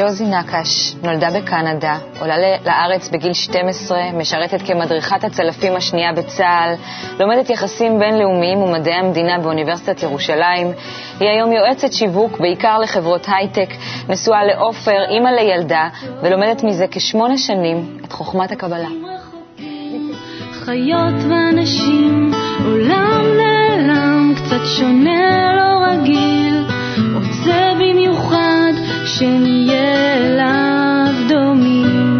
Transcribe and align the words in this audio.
ג'וזי 0.00 0.24
נקש 0.24 0.94
נולדה 1.02 1.30
בקנדה, 1.30 1.98
עולה 2.20 2.34
לארץ 2.64 3.08
בגיל 3.08 3.32
12, 3.32 3.98
משרתת 4.12 4.62
כמדריכת 4.66 5.24
הצלפים 5.24 5.76
השנייה 5.76 6.12
בצה"ל, 6.12 6.74
לומדת 7.20 7.50
יחסים 7.50 7.98
בינלאומיים 7.98 8.58
ומדעי 8.58 8.94
המדינה 8.94 9.38
באוניברסיטת 9.38 10.02
ירושלים. 10.02 10.72
היא 11.20 11.28
היום 11.28 11.52
יועצת 11.52 11.92
שיווק, 11.92 12.38
בעיקר 12.38 12.78
לחברות 12.78 13.26
הייטק, 13.28 13.68
נשואה 14.08 14.44
לעופר, 14.44 15.04
אימא 15.10 15.28
לילדה, 15.28 15.88
ולומדת 16.22 16.64
מזה 16.64 16.86
כשמונה 16.90 17.38
שנים 17.38 17.96
את 18.04 18.12
חוכמת 18.12 18.52
הקבלה. 18.52 18.88
חיות 20.52 21.14
ואנשים, 21.30 22.30
עולם 22.64 23.24
נעלם, 23.36 24.34
קצת 24.36 24.60
שונה, 24.78 25.54
לא 25.56 25.86
רגיל, 25.86 26.39
שנהיה 29.18 30.16
אליו 30.16 31.28
דומים. 31.28 32.10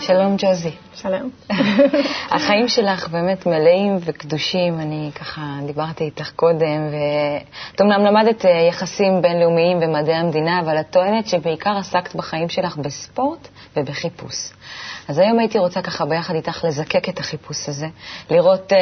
שלום 0.00 0.36
ג'וזי. 0.38 0.70
שלום. 0.94 1.30
החיים 2.36 2.68
שלך 2.68 3.08
באמת 3.08 3.46
מלאים 3.46 3.96
וקדושים. 4.00 4.80
אני 4.80 5.10
ככה 5.14 5.40
דיברתי 5.66 6.04
איתך 6.04 6.30
קודם, 6.36 6.88
ואת 6.92 7.80
אמנם 7.80 8.04
למדת 8.04 8.46
אה, 8.46 8.50
יחסים 8.68 9.22
בינלאומיים 9.22 9.78
ומדעי 9.82 10.14
המדינה, 10.14 10.60
אבל 10.60 10.80
את 10.80 10.90
טוענת 10.90 11.26
שבעיקר 11.26 11.76
עסקת 11.78 12.14
בחיים 12.14 12.48
שלך 12.48 12.76
בספורט 12.76 13.48
ובחיפוש. 13.76 14.50
אז 15.08 15.18
היום 15.18 15.38
הייתי 15.38 15.58
רוצה 15.58 15.82
ככה 15.82 16.04
ביחד 16.04 16.34
איתך 16.34 16.64
לזקק 16.64 17.08
את 17.08 17.18
החיפוש 17.18 17.68
הזה, 17.68 17.88
לראות 18.30 18.72
אה, 18.72 18.78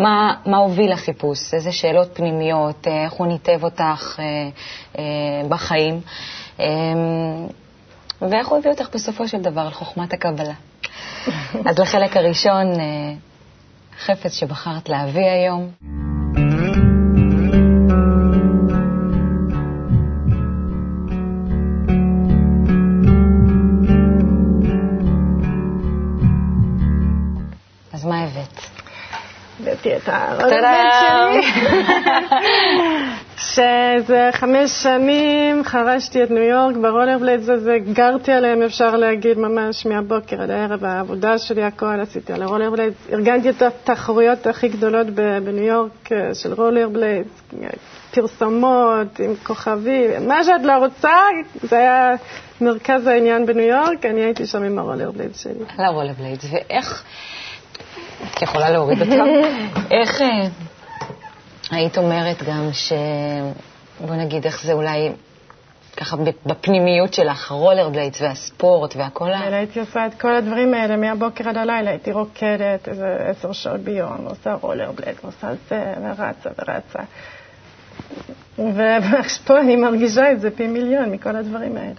מה, 0.00 0.34
מה 0.46 0.56
הוביל 0.56 0.92
לחיפוש, 0.92 1.54
איזה 1.54 1.72
שאלות 1.72 2.08
פנימיות, 2.14 2.88
אה, 2.88 3.04
איך 3.04 3.12
הוא 3.12 3.26
ניתב 3.26 3.64
אותך 3.64 4.20
אה, 4.20 4.24
אה, 4.98 5.48
בחיים, 5.48 6.00
אה, 6.60 6.66
ואיך 8.20 8.48
הוא 8.48 8.58
הביא 8.58 8.70
אותך 8.70 8.88
בסופו 8.94 9.28
של 9.28 9.42
דבר 9.42 9.68
לחוכמת 9.68 10.12
הקבלה. 10.12 10.54
אז 11.66 11.78
לחלק 11.78 12.16
הראשון, 12.16 12.80
אה, 12.80 13.12
חפץ 13.98 14.32
שבחרת 14.32 14.88
להביא 14.88 15.26
היום. 15.26 15.70
ה 30.08 30.15
rollerblade 30.15 30.92
שלי. 31.00 31.42
שזה 33.36 34.30
חמש 34.32 34.70
שנים 34.70 35.64
חרשתי 35.64 36.22
את 36.22 36.30
ניו 36.30 36.42
יורק 36.42 36.76
ברולרבליידס 36.76 37.48
הזה, 37.48 37.78
גרתי 37.92 38.32
עליהם, 38.32 38.62
אפשר 38.62 38.96
להגיד, 38.96 39.38
ממש 39.38 39.86
מהבוקר 39.86 40.42
עד 40.42 40.50
הערב, 40.50 40.84
העבודה 40.84 41.38
שלי, 41.38 41.62
הכל 41.62 42.00
עשיתי 42.00 42.32
על 42.32 42.42
הרולרבליידס. 42.42 42.96
ארגנתי 43.12 43.50
את 43.50 43.62
התחרויות 43.62 44.46
הכי 44.46 44.68
גדולות 44.68 45.06
בניו 45.44 45.64
יורק 45.64 46.12
אה, 46.12 46.34
של 46.34 46.52
רולרבליידס, 46.52 47.42
פרסומות 48.14 49.20
עם 49.20 49.34
כוכבים, 49.42 50.28
מה 50.28 50.44
שאת 50.44 50.62
לא 50.64 50.72
רוצה, 50.72 51.18
זה 51.62 51.78
היה 51.78 52.12
מרכז 52.60 53.06
העניין 53.06 53.46
בניו 53.46 53.66
יורק, 53.66 54.06
אני 54.06 54.20
הייתי 54.20 54.46
שם 54.46 54.62
עם 54.62 54.78
הרולרבליידס 54.78 55.42
שלי. 55.42 55.64
על 55.78 55.84
הרולרבליידס, 55.84 56.44
ואיך... 56.52 57.04
את 58.34 58.42
יכולה 58.42 58.70
להוריד 58.70 59.02
אותם? 59.02 59.26
איך 60.00 60.22
אה, 60.22 60.48
היית 61.70 61.98
אומרת 61.98 62.42
גם 62.42 62.68
ש... 62.72 62.92
בוא 64.00 64.14
נגיד, 64.14 64.44
איך 64.44 64.62
זה 64.62 64.72
אולי 64.72 65.12
ככה 65.96 66.16
בפנימיות 66.46 67.14
שלך, 67.14 67.50
הרולר 67.52 67.88
בליידס 67.88 68.20
והספורט 68.20 68.96
והכל 68.96 69.32
ה... 69.32 69.38
הייתי 69.38 69.80
עושה 69.80 70.06
את 70.06 70.20
כל 70.20 70.34
הדברים 70.34 70.74
האלה 70.74 70.96
מהבוקר 70.96 71.48
עד 71.48 71.56
הלילה, 71.56 71.90
הייתי 71.90 72.12
רוקדת 72.12 72.88
איזה 72.88 73.16
עשר 73.20 73.52
שעות 73.52 73.80
ביום, 73.80 74.26
עושה 74.26 74.54
רולר 74.60 74.92
בליידס, 74.92 75.24
עושה 75.24 75.48
זה, 75.68 75.94
ורצה 76.02 76.50
ורצה. 76.58 76.98
ופה 78.58 79.60
אני 79.60 79.76
מרגישה 79.76 80.32
את 80.32 80.40
זה 80.40 80.50
פי 80.50 80.66
מיליון 80.66 81.10
מכל 81.10 81.36
הדברים 81.36 81.76
האלה. 81.76 81.94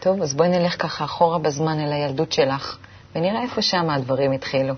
טוב, 0.00 0.22
אז 0.22 0.34
בואי 0.34 0.48
נלך 0.48 0.82
ככה 0.82 1.04
אחורה 1.04 1.38
בזמן 1.38 1.78
אל 1.80 1.92
הילדות 1.92 2.32
שלך, 2.32 2.78
ונראה 3.14 3.42
איפה 3.42 3.62
שם 3.62 3.90
הדברים 3.90 4.32
התחילו. 4.32 4.74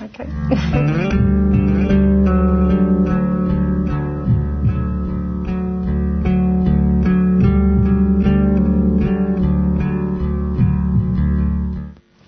אוקיי. 0.00 0.26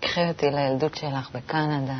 קחי 0.01 0.29
אותי 0.29 0.47
לילדות 0.51 0.95
שלך 0.95 1.31
בקנדה. 1.35 1.95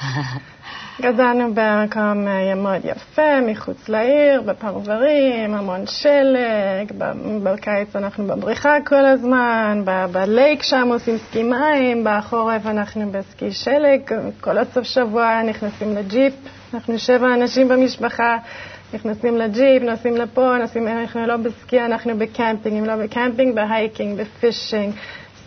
גדלנו 1.00 1.54
במקום 1.54 2.28
אה, 2.28 2.54
מאוד 2.54 2.84
יפה, 2.84 3.40
מחוץ 3.40 3.88
לעיר, 3.88 4.42
בפרברים, 4.42 5.54
המון 5.54 5.86
שלג, 5.86 6.92
בקיץ 7.42 7.96
אנחנו 7.96 8.26
בבריכה 8.26 8.76
כל 8.86 9.04
הזמן, 9.04 9.82
ב 10.12 10.22
lake 10.22 10.62
שם 10.62 10.88
עושים 10.92 11.18
סקי 11.18 11.42
מים, 11.42 12.04
בחורף 12.04 12.66
אנחנו 12.66 13.10
בסקי 13.12 13.52
שלג, 13.52 14.00
כל 14.40 14.58
הסוף 14.58 14.84
שבוע 14.84 15.42
נכנסים 15.42 15.94
לג'יפ, 15.96 16.34
אנחנו 16.74 16.98
שבע 16.98 17.34
אנשים 17.34 17.68
במשפחה, 17.68 18.36
נכנסים 18.94 19.36
לג'יפ, 19.38 19.82
נוסעים 19.82 20.16
לפה, 20.16 20.56
נוסעים, 20.58 20.88
אנחנו 20.88 21.26
לא 21.26 21.36
בסקי, 21.36 21.80
אנחנו 21.80 22.18
בקמפינג, 22.18 22.76
אם 22.78 22.84
לא 22.84 22.96
בקמפינג, 22.96 23.54
ב 23.54 23.62
hiking, 23.62 24.20
ב 24.20 24.28
fishing. 24.28 24.94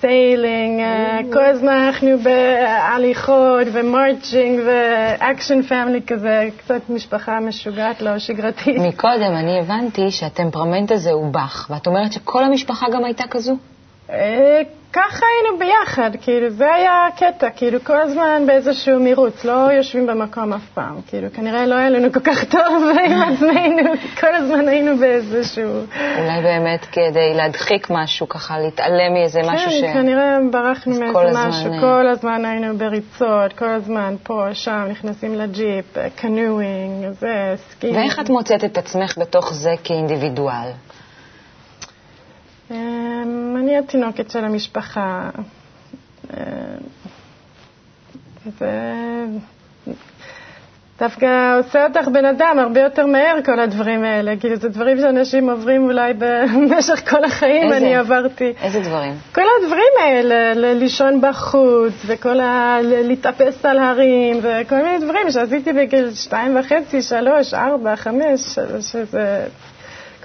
sailing, 0.05 0.79
אה, 0.79 1.19
כל 1.33 1.45
הזמן 1.45 1.73
אנחנו 1.73 2.09
בהליכות 2.23 3.67
ו 3.73 3.83
marching 3.83 4.59
ו 4.66 4.79
action 4.79 5.61
family 5.61 6.01
כזה, 6.07 6.49
קצת 6.57 6.89
משפחה 6.89 7.39
משוגעת, 7.39 8.01
לא 8.01 8.19
שגרתית. 8.19 8.77
מקודם 8.79 9.33
אני 9.35 9.59
הבנתי 9.59 10.11
שהטמפרמנט 10.11 10.91
הזה 10.91 11.11
הוא 11.11 11.31
בח, 11.31 11.67
ואת 11.69 11.88
אומרת 11.88 12.13
שכל 12.13 12.43
המשפחה 12.43 12.85
גם 12.93 13.05
הייתה 13.05 13.23
כזו? 13.29 13.57
אה, 14.09 14.61
ככה 14.93 15.25
היינו 15.25 15.59
ביחד, 15.59 16.11
כאילו, 16.21 16.49
זה 16.49 16.73
היה 16.73 17.07
הקטע, 17.07 17.49
כאילו, 17.49 17.79
כל 17.83 18.01
הזמן 18.01 18.43
באיזשהו 18.47 18.99
מירוץ, 18.99 19.45
לא 19.45 19.71
יושבים 19.71 20.07
במקום 20.07 20.53
אף 20.53 20.66
פעם, 20.73 21.01
כאילו, 21.07 21.27
כנראה 21.33 21.66
לא 21.66 21.75
היה 21.75 21.89
לנו 21.89 22.13
כל 22.13 22.19
כך 22.19 22.43
טוב 22.43 22.83
עם 23.05 23.21
עצמנו, 23.21 23.93
כל 24.19 24.35
הזמן 24.35 24.67
היינו 24.67 24.97
באיזשהו... 24.97 25.71
אולי 26.17 26.41
באמת 26.43 26.85
כדי 26.85 27.33
להדחיק 27.33 27.88
משהו, 27.89 28.29
ככה 28.29 28.59
להתעלם 28.59 29.13
מאיזה 29.13 29.41
כן, 29.41 29.49
משהו 29.49 29.71
ש... 29.71 29.81
כן, 29.81 29.93
כנראה 29.93 30.37
ברחנו 30.51 30.99
מאיזה 30.99 31.31
משהו, 31.33 31.66
הזמן... 31.66 31.81
כל 31.81 32.07
הזמן 32.07 32.45
היינו 32.45 32.77
בריצות, 32.77 33.53
כל 33.57 33.69
הזמן 33.69 34.16
פה, 34.23 34.47
שם, 34.53 34.85
נכנסים 34.89 35.35
לג'יפ, 35.35 35.97
קנואינג, 36.16 37.11
זה, 37.11 37.53
סקי. 37.55 37.91
ואיך 37.95 38.19
את 38.19 38.29
מוצאת 38.29 38.63
את 38.63 38.77
עצמך 38.77 39.17
בתוך 39.17 39.53
זה 39.53 39.72
כאינדיבידואל? 39.83 40.72
אמ, 42.71 43.55
אני 43.59 43.77
התינוקת 43.77 44.31
של 44.31 44.45
המשפחה. 44.45 45.29
אמ, 46.33 46.37
זה 48.59 48.71
דווקא 50.99 51.59
עושה 51.59 51.85
אותך 51.85 52.07
בן 52.07 52.25
אדם 52.25 52.59
הרבה 52.59 52.81
יותר 52.81 53.05
מהר, 53.05 53.35
כל 53.45 53.59
הדברים 53.59 54.03
האלה. 54.03 54.35
כאילו, 54.39 54.55
זה 54.55 54.69
דברים 54.69 54.97
שאנשים 54.97 55.49
עוברים 55.49 55.83
אולי 55.83 56.13
במשך 56.21 57.09
כל 57.09 57.23
החיים, 57.23 57.63
איזה? 57.63 57.77
אני 57.77 57.95
עברתי. 57.95 58.53
איזה 58.61 58.79
דברים? 58.79 59.13
כל 59.35 59.41
הדברים 59.61 59.93
האלה, 60.03 60.53
לישון 60.73 61.21
בחוץ, 61.21 61.93
וכל 62.05 62.39
ה... 62.39 62.77
להתאפס 62.81 63.65
על 63.65 63.79
הרים, 63.79 64.39
וכל 64.41 64.75
מיני 64.75 64.99
דברים 64.99 65.31
שעשיתי 65.31 65.73
בגיל 65.73 66.13
שתיים 66.13 66.57
וחצי, 66.59 67.01
שלוש, 67.01 67.53
ארבע, 67.53 67.95
חמש, 67.95 68.59
שזה... 68.81 69.45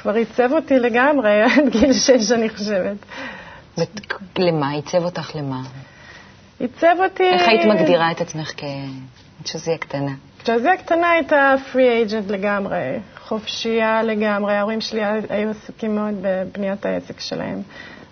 כבר 0.02 0.14
עיצב 0.14 0.52
אותי 0.52 0.78
לגמרי 0.78 1.42
עד 1.44 1.68
גיל 1.68 1.92
שש, 1.92 2.32
אני 2.32 2.48
חושבת. 2.48 2.96
למה? 4.38 4.70
עיצב 4.70 5.04
אותך 5.04 5.36
למה? 5.36 5.62
עיצב 6.60 6.96
אותי... 6.98 7.22
איך 7.22 7.48
היית 7.48 7.64
מגדירה 7.64 8.10
את 8.10 8.20
עצמך 8.20 8.52
כג'וזי 9.44 9.78
הקטנה? 9.78 10.12
ג'וזי 10.42 10.76
הקטנה 10.76 11.10
הייתה 11.10 11.54
free 11.72 11.88
agent 11.88 12.30
לגמרי, 12.30 12.98
חופשייה 13.24 14.02
לגמרי. 14.02 14.54
ההורים 14.54 14.80
שלי 14.80 15.00
היו 15.28 15.50
עסוקים 15.50 15.94
מאוד 15.94 16.14
בבניית 16.22 16.86
העסק 16.86 17.20
שלהם. 17.20 17.62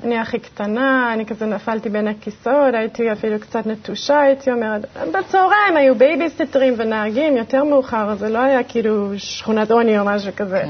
אני 0.05 0.19
הכי 0.19 0.39
קטנה, 0.39 1.13
אני 1.13 1.27
כזה 1.27 1.47
נפלתי 1.47 1.89
בין 1.89 2.09
הכיסאות, 2.09 2.75
הייתי 2.75 3.13
אפילו 3.13 3.41
קצת 3.41 3.67
נטושה, 3.67 4.21
הייתי 4.21 4.53
אומרת. 4.53 4.85
בצהריים 5.13 5.77
היו 5.77 5.95
בייביסטרים 5.95 6.75
ונהגים, 6.77 7.37
יותר 7.37 7.65
מאוחר, 7.65 8.15
זה 8.15 8.29
לא 8.29 8.39
היה 8.39 8.65
כאילו 8.65 9.19
שכונת 9.19 9.71
עוני 9.71 9.99
או 9.99 10.05
משהו 10.05 10.33
כזה. 10.37 10.63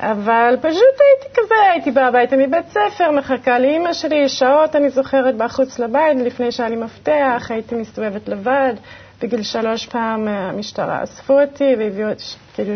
אבל 0.00 0.56
פשוט 0.60 0.96
הייתי 1.00 1.40
כזה, 1.40 1.54
הייתי 1.72 1.90
באה 1.90 2.06
הביתה 2.06 2.36
מבית 2.36 2.66
ספר, 2.68 3.10
מחכה 3.10 3.58
לאימא 3.58 3.92
שלי, 3.92 4.28
שעות 4.28 4.76
אני 4.76 4.90
זוכרת 4.90 5.36
בחוץ 5.36 5.78
לבית, 5.78 6.16
לפני 6.24 6.52
שהיה 6.52 6.68
לי 6.68 6.76
מפתח, 6.76 7.46
הייתי 7.50 7.74
מסתובבת 7.74 8.28
לבד, 8.28 8.74
בגיל 9.22 9.42
שלוש 9.42 9.86
פעם 9.86 10.28
אה, 10.28 10.32
המשטרה 10.32 11.02
אספו 11.02 11.40
אותי 11.40 11.74
והביאו 11.78 12.08
כאילו, 12.54 12.74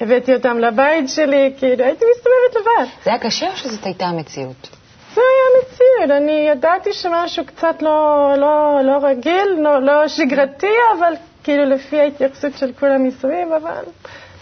הבאתי 0.00 0.34
אותם 0.34 0.58
לבית 0.58 1.08
שלי, 1.08 1.52
כאילו, 1.58 1.84
הייתי 1.84 2.04
מסתובבת 2.16 2.60
לבד. 2.60 2.90
זה 3.04 3.10
היה 3.10 3.18
קשה 3.18 3.50
או 3.50 3.56
שזאת 3.56 3.84
הייתה 3.84 4.04
המציאות? 4.04 4.68
זה 5.14 5.20
היה 5.20 5.62
המציאות. 5.62 6.22
אני 6.22 6.48
ידעתי 6.48 6.92
שמשהו 6.92 7.44
קצת 7.46 7.82
לא, 7.82 8.32
לא, 8.36 8.80
לא 8.84 8.98
רגיל, 9.02 9.48
לא, 9.58 9.82
לא 9.82 10.08
שגרתי, 10.08 10.74
אבל 10.98 11.14
כאילו 11.44 11.64
לפי 11.64 12.00
ההתייחסות 12.00 12.52
של 12.58 12.72
כולם 12.80 13.04
מסביב, 13.04 13.52
אבל 13.52 13.84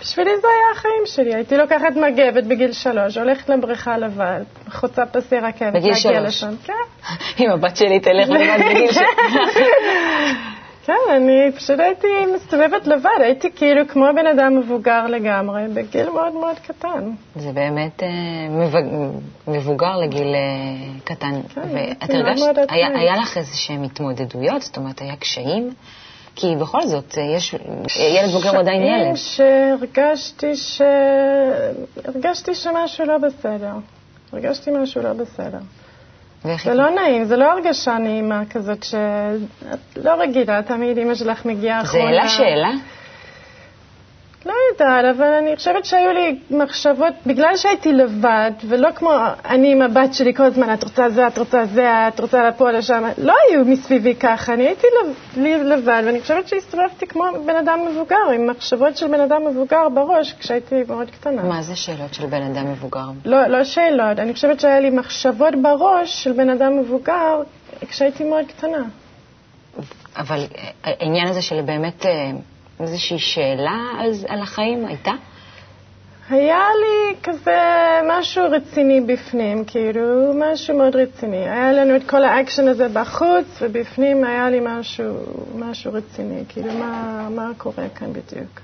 בשבילי 0.00 0.30
זה 0.40 0.46
היה 0.48 0.72
החיים 0.76 1.02
שלי. 1.06 1.34
הייתי 1.34 1.56
לוקחת 1.56 1.96
מגבת 1.96 2.44
בגיל 2.44 2.72
שלוש, 2.72 3.16
הולכת 3.16 3.48
לבריכה 3.48 3.98
לבד, 3.98 4.40
חוצה 4.70 5.06
פסי 5.06 5.36
רכבת, 5.36 5.72
בגיל 5.72 5.94
שלוש. 5.94 6.16
לשם. 6.16 6.54
כן. 6.64 6.72
אם 7.40 7.50
הבת 7.50 7.76
שלי 7.76 8.00
תלך 8.00 8.28
לבד 8.28 8.58
בגיל 8.70 8.92
שלוש. 8.98 9.56
כן, 10.88 11.14
אני 11.16 11.52
פשוט 11.56 11.80
הייתי 11.80 12.06
מסתובבת 12.34 12.86
לבד, 12.86 13.20
הייתי 13.20 13.52
כאילו 13.52 13.88
כמו 13.88 14.04
בן 14.16 14.26
אדם 14.26 14.58
מבוגר 14.58 15.06
לגמרי, 15.06 15.62
בגיל 15.74 16.10
מאוד 16.10 16.32
מאוד 16.32 16.56
קטן. 16.58 17.10
זה 17.36 17.52
באמת 17.52 18.02
אה, 18.02 18.08
מבוגר 19.48 19.96
לגיל 19.96 20.34
אה, 20.34 21.00
קטן. 21.04 21.40
כן, 21.54 21.60
ואת 21.74 22.10
הרגשת, 22.10 22.56
היה, 22.68 22.88
היה 22.98 23.16
לך 23.16 23.38
איזה 23.38 23.56
שהן 23.56 23.84
התמודדויות? 23.84 24.62
זאת 24.62 24.76
אומרת, 24.76 25.00
היה 25.00 25.16
קשיים? 25.16 25.70
כי 26.40 26.56
בכל 26.56 26.86
זאת, 26.86 27.18
אה, 27.18 27.22
יש, 27.22 27.54
ילד 27.98 28.30
בוגר 28.32 28.50
הוא 28.50 28.58
עדיין 28.58 28.82
ילד. 28.82 29.16
שהרגשתי 29.16 30.56
ש... 30.56 30.82
הרגשתי 32.04 32.54
שמשהו 32.54 33.06
לא 33.06 33.18
בסדר. 33.18 33.72
הרגשתי 34.32 34.70
משהו 34.70 35.02
לא 35.02 35.12
בסדר. 35.12 35.58
זה 36.42 36.74
לא 36.74 36.90
נעים, 36.90 37.24
זה 37.24 37.36
לא 37.36 37.52
הרגשה 37.52 37.98
נעימה 37.98 38.42
כזאת 38.50 38.82
שאת 38.82 39.78
לא 39.96 40.14
רגילה, 40.14 40.62
תמיד 40.62 40.98
אימא 40.98 41.14
שלך 41.14 41.44
מגיעה 41.44 41.82
אחרונה. 41.82 42.04
זה 42.04 42.10
העלה 42.10 42.28
שאלה? 42.28 42.70
לא 44.48 44.54
יודעת, 44.72 45.16
אבל 45.16 45.26
אני 45.26 45.56
חושבת 45.56 45.84
שהיו 45.84 46.12
לי 46.12 46.38
מחשבות, 46.50 47.14
בגלל 47.26 47.56
שהייתי 47.56 47.92
לבד, 47.92 48.50
ולא 48.68 48.88
כמו 48.94 49.10
אני 49.44 49.72
עם 49.72 49.82
הבת 49.82 50.14
שלי 50.14 50.34
כל 50.34 50.42
הזמן, 50.42 50.74
את 50.74 50.84
רוצה 50.84 51.10
זה, 51.10 51.26
את 51.26 51.38
רוצה 51.38 51.64
זה, 51.64 52.08
את 52.08 52.20
רוצה 52.20 52.48
לפה, 52.48 52.70
לשם, 52.70 53.04
לא 53.18 53.34
היו 53.48 53.64
מסביבי 53.64 54.14
ככה, 54.14 54.52
אני 54.52 54.66
הייתי 54.66 54.86
לבד, 55.64 56.02
ואני 56.06 56.20
חושבת 56.20 56.48
שהסתובבתי 56.48 57.06
כמו 57.06 57.24
בן 57.46 57.56
אדם 57.56 57.78
מבוגר, 57.90 58.30
עם 58.34 58.46
מחשבות 58.46 58.96
של 58.96 59.08
בן 59.08 59.20
אדם 59.20 59.46
מבוגר 59.46 59.88
בראש, 59.88 60.32
כשהייתי 60.32 60.74
מאוד 60.88 61.10
קטנה. 61.10 61.42
מה 61.42 61.62
זה 61.62 61.76
שאלות 61.76 62.14
של 62.14 62.26
בן 62.26 62.42
אדם 62.42 62.72
מבוגר? 62.72 63.06
לא, 63.24 63.46
לא 63.46 63.64
שאלות, 63.64 64.18
אני 64.18 64.34
חושבת 64.34 64.60
שהיה 64.60 64.80
לי 64.80 64.90
מחשבות 64.90 65.54
בראש 65.62 66.24
של 66.24 66.32
בן 66.32 66.50
אדם 66.50 66.78
מבוגר 66.78 67.42
כשהייתי 67.88 68.24
מאוד 68.24 68.44
קטנה. 68.48 68.82
אבל 70.16 70.40
העניין 70.84 71.28
הזה 71.28 71.42
של 71.42 71.60
באמת... 71.62 72.06
איזושהי 72.80 73.18
שאלה 73.18 73.78
על, 73.98 74.10
על 74.28 74.42
החיים? 74.42 74.86
הייתה? 74.86 75.12
היה 76.30 76.64
לי 76.80 77.16
כזה 77.22 77.60
משהו 78.08 78.44
רציני 78.50 79.00
בפנים, 79.00 79.64
כאילו, 79.64 80.32
משהו 80.34 80.78
מאוד 80.78 80.96
רציני. 80.96 81.36
היה 81.36 81.72
לנו 81.72 81.96
את 81.96 82.02
כל 82.10 82.24
האקשן 82.24 82.68
הזה 82.68 82.88
בחוץ, 82.88 83.46
ובפנים 83.60 84.24
היה 84.24 84.50
לי 84.50 84.60
משהו, 84.62 85.14
משהו 85.54 85.92
רציני, 85.92 86.44
כאילו, 86.48 86.72
מה, 86.72 87.28
מה 87.30 87.50
קורה 87.56 87.88
כאן 87.94 88.12
בדיוק. 88.12 88.60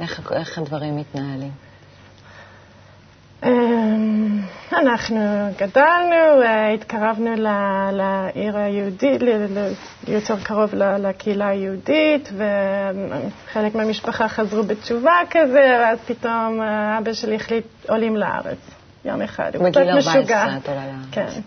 איך, 0.00 0.32
איך 0.32 0.58
הדברים 0.58 0.96
מתנהלים? 0.96 1.67
אמ, 3.44 4.40
אנחנו 4.72 5.50
גדלנו, 5.58 6.42
אה, 6.42 6.72
התקרבנו 6.72 7.34
לעיר 7.92 8.56
היהודית, 8.58 9.20
יותר 10.08 10.36
קרוב 10.42 10.74
לקהילה 10.74 11.48
היהודית, 11.48 12.32
וחלק 12.36 13.74
מהמשפחה 13.74 14.28
חזרו 14.28 14.62
בתשובה 14.62 15.14
כזה, 15.30 15.78
ואז 15.80 15.98
פתאום 16.06 16.60
אה, 16.62 16.98
אבא 16.98 17.12
שלי 17.12 17.36
החליט 17.36 17.64
עולים 17.88 18.16
לארץ, 18.16 18.58
יום 19.04 19.22
אחד. 19.22 19.56
הוא 19.56 19.70
קצת 19.70 19.80
משוגע. 19.96 20.46
את 20.56 20.68
עולה 20.68 20.86
לארץ. 20.86 21.08
כן. 21.12 21.40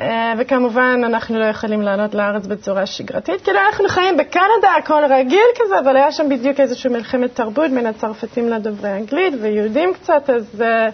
אה, 0.00 0.32
וכמובן, 0.38 1.00
אנחנו 1.04 1.38
לא 1.38 1.44
יכולים 1.44 1.82
לעלות 1.82 2.14
לארץ 2.14 2.46
בצורה 2.46 2.86
שגרתית, 2.86 3.40
כאילו 3.40 3.58
אנחנו 3.66 3.88
חיים 3.88 4.16
בקנדה, 4.16 4.74
הכל 4.78 5.02
רגיל 5.10 5.46
כזה, 5.58 5.78
אבל 5.78 5.96
היה 5.96 6.12
שם 6.12 6.28
בדיוק 6.28 6.60
איזושהי 6.60 6.90
מלחמת 6.90 7.34
תרבות 7.34 7.70
בין 7.70 7.86
הצרפתים 7.86 8.48
לדוברי 8.48 8.90
אנגלית, 8.92 9.34
ויהודים 9.40 9.94
קצת, 9.94 10.30
אז 10.30 10.62
uh, 10.62 10.92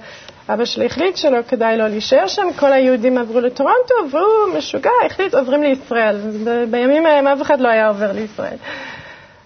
אבא 0.53 0.65
שלי 0.65 0.87
החליט 0.87 1.17
שלא 1.17 1.39
כדאי 1.49 1.77
לו 1.77 1.89
להישאר 1.89 2.27
שם, 2.27 2.47
כל 2.57 2.73
היהודים 2.73 3.19
עברו 3.19 3.41
לטורונטו, 3.41 3.95
והוא 4.11 4.59
משוגע, 4.59 4.91
החליט, 5.07 5.35
עוברים 5.35 5.63
לישראל. 5.63 6.17
בימים 6.71 7.07
ההם 7.07 7.27
אף 7.27 7.43
אחד 7.43 7.61
לא 7.61 7.69
היה 7.69 7.89
עובר 7.89 8.13
לישראל. 8.13 8.57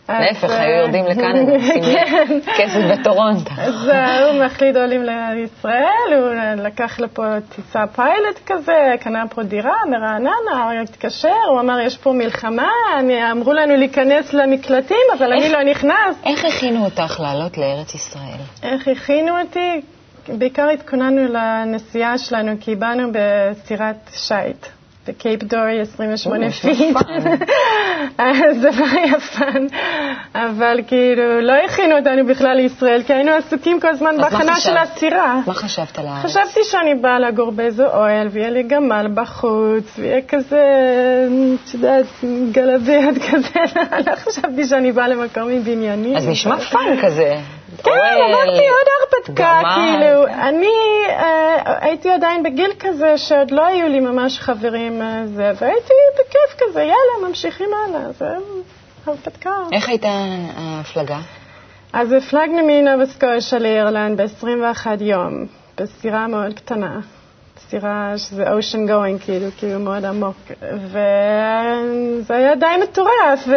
להפך, 0.08 0.50
היו 0.50 0.80
יורדים 0.80 1.04
לקנדה, 1.06 1.52
עושים 1.56 1.82
כן. 1.82 2.38
כסף 2.56 2.80
בטורונטו. 2.92 3.50
אז 3.66 3.88
אה, 3.88 4.30
הוא 4.30 4.44
מחליט 4.44 4.76
עולים 4.76 5.02
לישראל, 5.02 6.12
הוא 6.12 6.28
לקח 6.56 7.00
לפה 7.00 7.22
טיסה 7.56 7.86
פיילוט 7.86 8.40
כזה, 8.46 8.94
קנה 9.00 9.28
פה 9.28 9.42
דירה 9.42 9.76
ברעננה, 9.90 10.64
הוא 10.64 10.82
התקשר, 10.82 11.34
הוא 11.50 11.60
אמר, 11.60 11.80
יש 11.80 11.96
פה 11.96 12.12
מלחמה, 12.12 12.70
אמרו 13.32 13.52
לנו 13.52 13.76
להיכנס 13.76 14.32
למקלטים, 14.32 15.06
אבל 15.18 15.32
אני 15.32 15.48
לא 15.48 15.62
נכנס. 15.62 16.16
איך 16.26 16.44
הכינו 16.44 16.84
אותך 16.84 17.20
לעלות 17.20 17.58
לארץ 17.58 17.94
ישראל? 17.94 18.40
איך 18.62 18.88
הכינו 18.88 19.40
אותי? 19.40 19.80
בעיקר 20.28 20.68
התכוננו 20.68 21.32
לנסיעה 21.32 22.18
שלנו, 22.18 22.52
כי 22.60 22.74
באנו 22.74 23.08
בסירת 23.12 24.10
שיט. 24.12 24.75
ב 25.08 25.15
Cape 25.15 25.42
Dory 25.42 25.80
28 25.80 26.50
feet. 26.50 26.96
זה 28.60 28.68
לא 28.80 28.86
יפן. 29.16 29.66
אבל 30.34 30.80
כאילו, 30.86 31.40
לא 31.40 31.52
הכינו 31.64 31.96
אותנו 31.98 32.26
בכלל 32.26 32.56
לישראל, 32.56 33.02
כי 33.02 33.12
היינו 33.12 33.32
עסוקים 33.32 33.80
כל 33.80 33.88
הזמן 33.88 34.16
בהכנה 34.18 34.60
של 34.60 34.76
הסירה. 34.76 35.40
מה 35.46 35.54
חשבת 35.54 35.98
על 35.98 36.06
הארץ? 36.06 36.24
חשבתי 36.24 36.60
שאני 36.64 36.94
באה 36.94 37.18
לגור 37.18 37.50
באיזה 37.52 37.86
אוהל, 37.86 38.28
ויהיה 38.30 38.50
לי 38.50 38.62
גמל 38.62 39.06
בחוץ, 39.14 39.98
ויהיה 39.98 40.22
כזה, 40.22 40.64
את 41.64 41.74
יודעת, 41.74 42.06
גלביות 42.52 43.14
כזה. 43.30 43.58
לא 44.06 44.16
חשבתי 44.16 44.64
שאני 44.64 44.92
באה 44.92 45.08
למקום 45.08 45.50
עם 45.50 45.62
בניינים. 45.62 46.16
אז 46.16 46.28
נשמע 46.28 46.56
fun 46.60 46.96
כזה. 47.02 47.34
כן, 47.82 47.90
אמרתי 48.28 48.68
עוד 48.68 48.86
הרפתקה, 49.00 49.60
כאילו, 49.74 50.26
אני 50.26 50.72
אה, 51.08 51.78
הייתי 51.80 52.10
עדיין 52.10 52.42
בגיל 52.42 52.70
כזה 52.78 53.18
שעוד 53.18 53.50
לא 53.50 53.66
היו 53.66 53.88
לי 53.88 54.00
ממש 54.00 54.38
חברים, 54.38 55.02
אה, 55.02 55.22
והייתי 55.36 55.94
בכיף 56.14 56.60
כזה, 56.60 56.80
יאללה, 56.80 57.28
ממשיכים 57.28 57.68
הלאה, 57.88 58.12
זה 58.12 58.26
הרפתקה. 59.06 59.54
איך 59.72 59.88
הייתה 59.88 60.08
ההפלגה? 60.56 61.18
אז 61.92 62.12
הפלגנו 62.12 62.66
מנובה 62.66 63.06
סקוטיה 63.06 63.58
לאירלנד 63.58 64.20
ב-21 64.20 64.86
יום, 65.00 65.46
בסירה 65.78 66.26
מאוד 66.26 66.54
קטנה. 66.54 67.00
סירה 67.58 68.12
שזה 68.16 68.44
ocean 68.44 68.88
going, 68.88 69.24
כאילו, 69.24 69.46
כאילו 69.58 69.78
מאוד 69.78 70.04
עמוק. 70.04 70.36
וזה 70.86 72.34
היה 72.36 72.54
די 72.54 72.66
מטורף, 72.82 73.48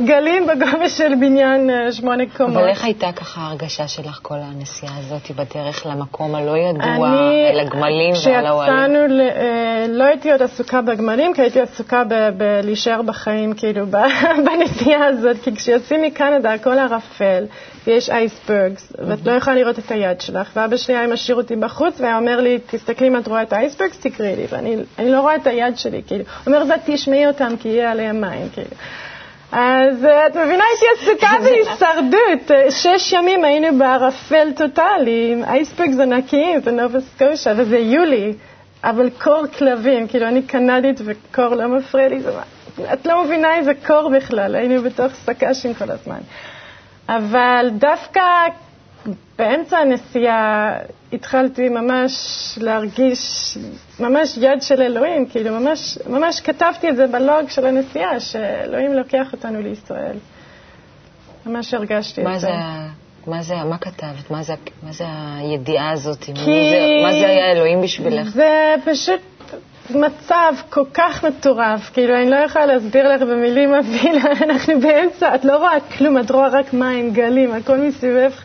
וגלים 0.00 0.46
בגובה 0.46 0.88
של 0.88 1.14
בניין 1.14 1.70
אה, 1.70 1.92
שמונה 1.92 2.24
קומות. 2.36 2.56
אבל 2.56 2.68
איך 2.68 2.84
הייתה 2.84 3.12
ככה 3.12 3.40
ההרגשה 3.40 3.88
שלך 3.88 4.18
כל 4.22 4.38
הנסיעה 4.38 4.92
הזאת 4.98 5.30
בדרך 5.30 5.86
למקום 5.86 6.34
הלא 6.34 6.56
ידוע, 6.56 6.84
אני, 6.84 7.50
אל 7.50 7.60
הגמלים 7.60 8.14
ועל 8.26 8.46
האוהלים? 8.46 8.76
כשיצאנו, 8.76 9.20
אה, 9.20 9.86
לא 9.88 10.04
הייתי 10.04 10.32
עוד 10.32 10.42
עסוקה 10.42 10.80
בגמלים, 10.80 11.34
כי 11.34 11.42
הייתי 11.42 11.60
עסוקה 11.60 12.02
בלהישאר 12.36 13.02
בחיים, 13.02 13.52
כאילו, 13.52 13.86
בנסיעה 14.46 15.06
הזאת, 15.06 15.36
כי 15.42 15.56
כשיוצאים 15.56 16.02
מקנדה 16.02 16.54
הכל 16.54 16.78
ערפל. 16.78 17.44
ויש 17.86 18.10
אייסברגס, 18.10 18.92
ואת 19.08 19.26
לא 19.26 19.32
יכולה 19.32 19.56
לראות 19.56 19.78
את 19.78 19.90
היד 19.90 20.20
שלך. 20.20 20.50
ואבא 20.56 20.76
שלי 20.76 20.96
היה 20.96 21.06
משאיר 21.06 21.36
אותי 21.36 21.56
בחוץ, 21.56 22.00
והיה 22.00 22.18
אומר 22.18 22.40
לי, 22.40 22.58
תסתכלי 22.70 23.08
אם 23.08 23.16
את 23.16 23.28
רואה 23.28 23.42
את 23.42 23.52
האייסברגס, 23.52 23.98
תקראי 23.98 24.36
לי. 24.36 24.46
ואני 24.50 24.76
לא 25.10 25.20
רואה 25.20 25.36
את 25.36 25.46
היד 25.46 25.76
שלי, 25.76 26.02
כאילו. 26.06 26.24
הוא 26.24 26.54
אומר, 26.54 26.64
זאת 26.64 26.80
תשמעי 26.86 27.26
אותם, 27.26 27.54
כי 27.60 27.68
יהיה 27.68 27.90
עליהם 27.90 28.20
מים, 28.20 28.48
כאילו. 28.52 28.70
אז 29.52 30.04
את 30.26 30.36
מבינה, 30.36 30.64
הייתי 30.70 30.86
עסוקה 31.02 31.30
בהישרדות. 31.42 32.50
שש 32.70 33.12
ימים 33.12 33.44
היינו 33.44 33.78
בערפל 33.78 34.48
טוטאלי, 34.56 35.32
עם 35.32 35.44
אייסברגס 35.44 35.98
ענקיים 36.00 36.60
בנובה 36.60 36.98
סקושה, 37.00 37.52
וזה 37.56 37.78
יולי, 37.78 38.32
אבל 38.84 39.10
קור 39.22 39.42
כלבים, 39.58 40.08
כאילו, 40.08 40.26
אני 40.28 40.42
קנדית 40.42 41.00
וקור 41.04 41.54
לא 41.54 41.66
מפריע 41.66 42.08
לי. 42.08 42.20
את 42.92 43.06
לא 43.06 43.24
מבינה 43.24 43.56
איזה 43.56 43.72
קור 43.86 44.10
בכלל, 44.10 44.54
היינו 44.54 44.82
בתוך 44.82 45.12
סק"שים 45.14 45.74
כל 45.74 45.90
הזמן. 45.90 46.18
אבל 47.16 47.70
דווקא 47.78 48.20
באמצע 49.38 49.78
הנסיעה 49.78 50.72
התחלתי 51.12 51.68
ממש 51.68 52.12
להרגיש, 52.60 53.58
ממש 54.00 54.36
יד 54.40 54.62
של 54.62 54.82
אלוהים, 54.82 55.26
כאילו 55.26 55.60
ממש, 55.60 55.98
ממש 56.06 56.40
כתבתי 56.40 56.88
את 56.88 56.96
זה 56.96 57.06
בלוג 57.06 57.48
של 57.48 57.66
הנסיעה, 57.66 58.20
שאלוהים 58.20 58.92
לוקח 58.92 59.32
אותנו 59.32 59.60
לישראל. 59.62 60.16
ממש 61.46 61.74
הרגשתי 61.74 62.20
את 62.20 62.40
זה. 62.40 62.48
מה 63.26 63.42
זה, 63.42 63.54
מה 63.54 63.78
כתבת? 63.78 64.30
מה 64.30 64.42
זה, 64.42 64.54
מה 64.82 64.92
זה 64.92 65.04
הידיעה 65.36 65.90
הזאת? 65.90 66.18
כי... 66.24 66.32
זה, 66.34 67.02
מה 67.02 67.12
זה 67.12 67.26
היה 67.28 67.52
אלוהים 67.52 67.82
בשבילך? 67.82 68.28
זה 68.28 68.74
פשוט 68.84 69.20
מצב 69.96 70.54
כל 70.70 70.84
כך 70.94 71.24
מטורף, 71.24 71.90
כאילו, 71.92 72.14
אני 72.16 72.30
לא 72.30 72.36
יכולה 72.36 72.66
להסביר 72.66 73.14
לך 73.14 73.22
במילים 73.22 73.74
אפילו, 73.74 74.18
אנחנו 74.44 74.80
באמצע, 74.80 75.34
את 75.34 75.44
לא 75.44 75.56
רואה 75.56 75.80
כלום, 75.98 76.18
את 76.18 76.30
רואה 76.30 76.48
רק 76.48 76.72
מים, 76.72 77.12
גלים, 77.12 77.54
הכל 77.54 77.76
מסביבך. 77.76 78.42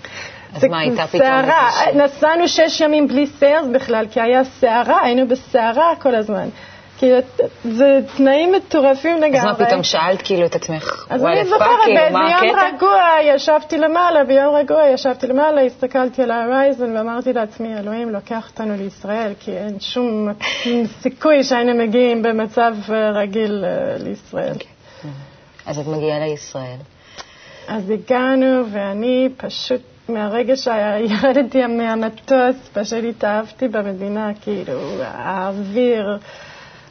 אז 0.55 0.63
מה, 0.63 0.79
הייתה 0.79 1.07
פתאום 1.07 1.21
סערה. 1.21 1.69
נסענו 1.95 2.47
שש 2.47 2.81
ימים 2.81 3.07
בלי 3.07 3.27
sails 3.27 3.67
בכלל, 3.67 4.05
כי 4.11 4.21
היה 4.21 4.43
סערה, 4.43 5.03
היינו 5.03 5.27
בסערה 5.27 5.93
כל 5.99 6.15
הזמן. 6.15 6.49
כאילו, 6.97 7.17
זה 7.63 7.99
תנאים 8.17 8.51
מטורפים 8.51 9.21
לגמרי. 9.21 9.39
אז 9.39 9.59
מה 9.59 9.65
פתאום 9.65 9.83
שאלת 9.83 10.21
כאילו 10.21 10.45
את 10.45 10.55
עצמך, 10.55 11.05
אז 11.09 11.25
אני 11.25 11.45
זוכרת, 11.45 11.69
באיזה 11.85 12.09
מה 12.13 12.31
יום 12.31 12.55
הקטע? 12.55 12.75
רגוע 12.75 13.01
ישבתי 13.23 13.77
למעלה, 13.77 14.23
ביום 14.23 14.55
רגוע 14.55 14.87
ישבתי 14.87 15.27
למעלה, 15.27 15.61
הסתכלתי 15.61 16.23
על 16.23 16.31
ה 16.31 16.39
horizon 16.39 16.97
ואמרתי 16.97 17.33
לעצמי, 17.33 17.77
אלוהים 17.77 18.09
לוקח 18.09 18.49
אותנו 18.49 18.75
לישראל, 18.77 19.33
כי 19.39 19.51
אין 19.51 19.79
שום 19.79 20.27
סיכוי 21.01 21.43
שהיינו 21.43 21.73
מגיעים 21.83 22.21
במצב 22.21 22.75
אה, 22.89 23.11
רגיל 23.11 23.65
אה, 23.65 23.97
לישראל. 24.03 24.55
אז 25.65 25.79
את 25.79 25.87
מגיעה 25.87 26.19
לישראל. 26.19 26.77
אז 27.67 27.89
הגענו, 27.89 28.63
ואני 28.71 29.29
פשוט, 29.37 29.81
מהרגע 30.09 30.55
שירדתי 30.55 31.65
מהמטוס, 31.65 32.55
פשוט 32.73 33.03
התאהבתי 33.09 33.67
במדינה, 33.67 34.31
כאילו, 34.41 34.79
האוויר, 35.01 36.17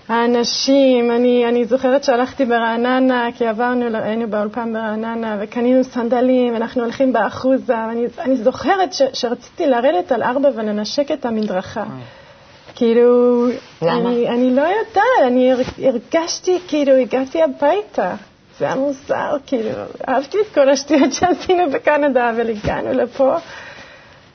האנשים. 0.09 1.11
אני, 1.11 1.49
אני 1.49 1.65
זוכרת 1.65 2.05
שהלכתי 2.05 2.45
ברעננה, 2.45 3.29
כי 3.37 3.47
עברנו, 3.47 3.97
היינו 3.99 4.31
באולפן 4.31 4.73
ברעננה, 4.73 5.37
וקנינו 5.41 5.85
סנדלים, 5.85 6.57
אנחנו 6.57 6.83
הולכים 6.83 7.13
באחוזה, 7.13 7.75
ואני 7.89 8.07
אני 8.19 8.37
זוכרת 8.37 8.93
ש, 8.93 9.03
שרציתי 9.13 9.67
לרדת 9.67 10.13
על 10.13 10.23
ארבע 10.23 10.49
ולנשק 10.57 11.11
את 11.11 11.27
המדרכה. 11.27 11.85
כאילו, 12.75 13.47
למה? 13.83 14.09
אני, 14.11 14.29
אני 14.29 14.55
לא 14.55 14.61
יודעת, 14.63 15.05
אני 15.27 15.53
הר- 15.53 15.59
הרגשתי 15.89 16.59
כאילו 16.69 16.93
הגעתי 16.93 17.43
הביתה. 17.43 18.15
זה 18.59 18.65
היה 18.65 18.75
מוזר, 18.75 19.37
כאילו, 19.47 19.71
אהבתי 20.09 20.39
את 20.41 20.55
כל 20.55 20.69
השטויות 20.71 21.13
שעשינו 21.13 21.71
בקנדה, 21.71 22.31
אבל 22.31 22.51
הגענו 22.51 22.93
לפה. 22.93 23.37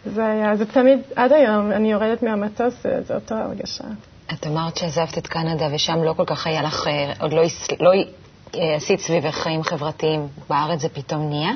זה 0.05 0.25
היה, 0.25 0.55
זה 0.55 0.65
תמיד, 0.65 0.99
עד 1.15 1.33
היום, 1.33 1.71
אני 1.71 1.91
יורדת 1.91 2.23
מהמטוס, 2.23 2.73
זה 3.07 3.15
אותו 3.15 3.35
הרגשה. 3.35 3.83
את 4.33 4.47
אמרת 4.47 4.77
שעזבת 4.77 5.17
את 5.17 5.27
קנדה 5.27 5.65
ושם 5.71 6.03
לא 6.03 6.13
כל 6.13 6.25
כך 6.25 6.47
היה 6.47 6.61
לך, 6.61 6.87
אה, 6.87 7.11
עוד 7.19 7.33
לא, 7.33 7.41
לא 7.79 7.91
אה, 8.55 8.75
עשית 8.75 8.99
סביבך 8.99 9.35
חיים 9.35 9.63
חברתיים. 9.63 10.27
בארץ 10.49 10.81
זה 10.81 10.89
פתאום 10.89 11.29
נהיה? 11.29 11.51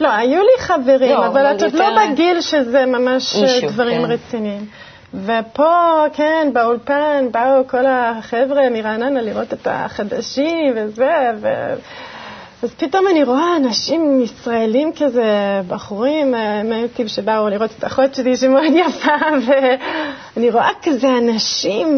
לא, 0.00 0.08
היו 0.12 0.40
לי 0.42 0.62
חברים, 0.62 1.10
לא, 1.10 1.26
אבל 1.26 1.46
את 1.46 1.62
עוד 1.62 1.74
יותר- 1.74 1.90
לא 1.90 2.06
בגיל 2.12 2.40
שזה 2.40 2.86
ממש 2.86 3.36
אה, 3.36 3.54
אישו, 3.54 3.68
דברים 3.68 4.06
כן. 4.06 4.10
רציניים. 4.10 4.66
ופה, 5.24 6.04
כן, 6.12 6.50
באולפן 6.52 7.24
באו 7.32 7.68
כל 7.68 7.86
החבר'ה 7.86 8.70
מרעננה 8.70 9.22
לראות 9.22 9.52
את 9.52 9.66
החדשים 9.70 10.74
וזה, 10.76 11.30
ו... 11.40 11.48
אז 12.62 12.74
פתאום 12.74 13.06
אני 13.08 13.24
רואה 13.24 13.56
אנשים 13.56 14.20
ישראלים 14.20 14.92
כזה, 14.98 15.60
בחורים 15.68 16.34
אה, 16.34 16.62
מהטיב 16.62 17.06
שבאו 17.06 17.48
לראות 17.48 17.70
את 17.78 17.84
האחות 17.84 18.14
שלי 18.14 18.36
שמאוד 18.36 18.72
יפה, 18.74 19.10
ואני 20.38 20.50
רואה 20.50 20.70
כזה 20.82 21.08
אנשים 21.18 21.88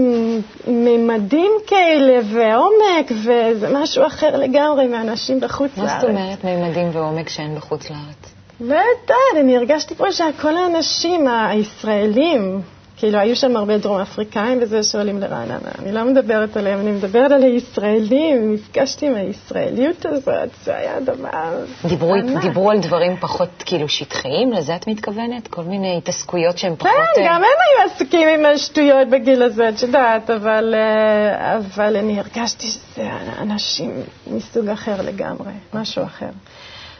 ממדים 0.66 1.52
כאלה 1.66 2.20
ועומק, 2.24 3.12
וזה 3.12 3.68
משהו 3.72 4.06
אחר 4.06 4.36
לגמרי 4.36 4.86
מאנשים 4.86 5.40
בחוץ 5.40 5.70
לארץ. 5.78 5.88
מה 5.88 6.00
זאת 6.00 6.10
אומרת 6.10 6.44
מימדים 6.44 6.90
ועומק 6.92 7.28
שאין 7.28 7.54
בחוץ 7.54 7.90
לארץ? 7.90 8.34
לא 8.60 8.74
יודעת, 8.74 9.44
אני 9.44 9.56
הרגשתי 9.56 9.94
פה 9.94 10.12
שכל 10.12 10.56
האנשים 10.56 11.28
הישראלים, 11.28 12.60
כאילו 13.00 13.18
היו 13.18 13.36
שם 13.36 13.56
הרבה 13.56 13.78
דרום 13.78 14.00
אפריקאים 14.00 14.58
וזה 14.62 14.82
שעולים 14.82 15.20
לרעננה, 15.20 15.70
אני 15.78 15.92
לא 15.92 16.04
מדברת 16.04 16.56
עליהם, 16.56 16.80
אני 16.80 16.90
מדברת 16.90 17.30
על 17.30 17.42
הישראלים, 17.42 18.54
נפגשתי 18.54 19.06
עם 19.06 19.14
הישראליות 19.14 20.06
הזאת, 20.06 20.48
זה 20.64 20.76
היה 20.76 21.00
דבר 21.00 21.64
דיברו, 21.84 22.14
ענק. 22.14 22.42
דיברו 22.42 22.70
על 22.70 22.78
דברים 22.78 23.16
פחות 23.20 23.48
כאילו 23.64 23.88
שטחיים? 23.88 24.52
לזה 24.52 24.76
את 24.76 24.86
מתכוונת? 24.86 25.48
כל 25.48 25.62
מיני 25.62 25.96
התעסקויות 25.98 26.58
שהן 26.58 26.76
פחות... 26.76 26.90
כן, 27.14 27.22
אה, 27.22 27.28
גם 27.28 27.36
הם 27.36 27.42
היו 27.42 27.90
עסוקים 27.90 28.28
עם 28.28 28.46
השטויות 28.54 29.08
בגיל 29.08 29.42
הזה, 29.42 29.68
את 29.68 29.82
יודעת, 29.82 30.30
אבל, 30.30 30.74
אה, 30.74 31.56
אבל 31.56 31.96
אני 31.96 32.20
הרגשתי 32.20 32.66
שזה 32.66 33.08
אנשים 33.38 33.92
מסוג 34.26 34.68
אחר 34.68 35.02
לגמרי, 35.02 35.52
משהו 35.74 36.04
אחר. 36.04 36.30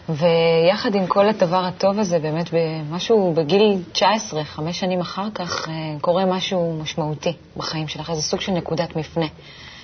ויחד 0.09 0.95
עם 0.95 1.07
כל 1.07 1.29
הדבר 1.29 1.65
הטוב 1.65 1.99
הזה, 1.99 2.19
באמת 2.19 2.51
במשהו 2.53 3.33
בגיל 3.37 3.83
19, 3.93 4.45
חמש 4.45 4.81
שנים 4.81 5.01
אחר 5.01 5.29
כך, 5.35 5.69
אה, 5.69 5.75
קורה 6.01 6.25
משהו 6.25 6.79
משמעותי 6.83 7.33
בחיים 7.57 7.89
שלך, 7.89 8.11
איזה 8.11 8.23
סוג 8.23 8.41
של 8.41 8.53
נקודת 8.53 8.97
מפנה. 8.97 9.27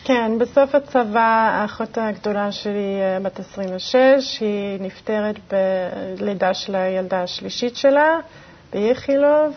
כן, 0.04 0.32
בסוף 0.38 0.74
הצבא, 0.74 1.50
האחות 1.60 1.98
הגדולה 1.98 2.52
שלי, 2.52 3.00
אה, 3.00 3.20
בת 3.22 3.40
26, 3.40 4.40
היא 4.40 4.80
נפטרת 4.80 5.36
בלידה 6.18 6.54
של 6.54 6.74
הילדה 6.74 7.22
השלישית 7.22 7.76
שלה, 7.76 8.08
באיכילוב, 8.72 9.54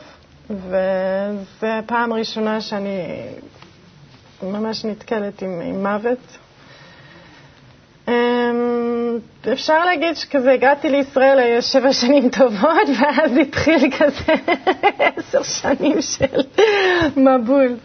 וזו 0.50 1.68
הפעם 1.68 2.12
הראשונה 2.12 2.62
שאני 2.62 3.02
ממש 4.44 4.86
נתקלת 4.86 5.42
עם, 5.42 5.62
עם 5.64 5.84
מוות. 5.84 6.38
אפשר 9.54 9.86
להגיד 9.86 10.16
שכזה 10.16 10.52
הגעתי 10.52 10.90
לישראל, 10.90 11.40
היו 11.40 11.62
שבע 11.62 11.94
שנים 11.94 12.30
טובות, 12.30 12.88
ואז 13.00 13.38
התחיל 13.42 13.92
כזה 13.98 14.34
עשר 15.18 15.44
שנים 15.44 16.02
של 16.02 16.42
מבול. 17.18 17.76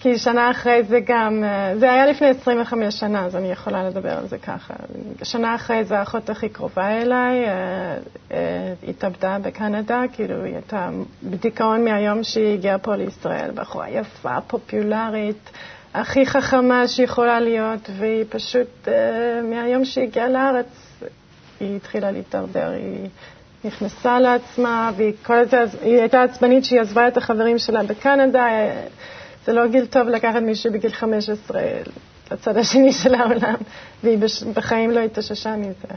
כי 0.00 0.18
שנה 0.18 0.50
אחרי 0.50 0.82
זה 0.84 1.00
גם, 1.06 1.44
אה, 1.44 1.78
זה 1.78 1.92
היה 1.92 2.06
לפני 2.06 2.28
25 2.28 3.00
שנה, 3.00 3.24
אז 3.24 3.36
אני 3.36 3.50
יכולה 3.52 3.88
לדבר 3.88 4.18
על 4.18 4.26
זה 4.26 4.38
ככה. 4.38 4.74
שנה 5.22 5.54
אחרי 5.54 5.84
זה 5.84 5.98
האחות 5.98 6.30
הכי 6.30 6.48
קרובה 6.48 6.88
אליי 7.02 7.44
אה, 7.44 7.50
אה, 8.32 8.74
התאבדה 8.88 9.38
בקנדה, 9.42 10.02
כאילו 10.12 10.44
היא 10.44 10.54
הייתה 10.54 10.90
בדיכאון 11.22 11.84
מהיום 11.84 12.24
שהיא 12.24 12.54
הגיעה 12.54 12.78
פה 12.78 12.96
לישראל, 12.96 13.50
בחורה 13.54 13.90
יפה, 13.90 14.40
פופולרית, 14.40 15.50
הכי 15.94 16.26
חכמה 16.26 16.88
שיכולה 16.88 17.40
להיות, 17.40 17.90
והיא 17.98 18.24
פשוט, 18.28 18.88
אה, 18.88 19.42
מהיום 19.42 19.84
שהיא 19.84 20.04
הגיעה 20.04 20.28
לארץ, 20.28 20.66
היא 21.60 21.76
התחילה 21.76 22.10
להתדרדר. 22.10 22.70
היא 22.70 23.08
נכנסה 23.64 24.20
לעצמה, 24.20 24.90
והיא 24.96 25.12
כל 25.22 25.38
הזמן, 25.38 25.64
היא 25.82 25.98
הייתה 25.98 26.22
עצבנית 26.22 26.64
שהיא 26.64 26.80
עזבה 26.80 27.08
את 27.08 27.16
החברים 27.16 27.58
שלה 27.58 27.82
בקנדה. 27.82 28.46
אה, 28.46 28.82
זה 29.46 29.52
לא 29.52 29.66
גיל 29.66 29.86
טוב 29.86 30.08
לקחת 30.08 30.42
מישהו 30.42 30.72
בגיל 30.72 30.92
15 30.92 31.60
לצד 32.30 32.56
השני 32.56 32.92
של 32.92 33.14
העולם, 33.14 33.54
והיא 34.02 34.18
בחיים 34.54 34.90
לא 34.90 35.00
התאוששה 35.00 35.56
מזה. 35.56 35.94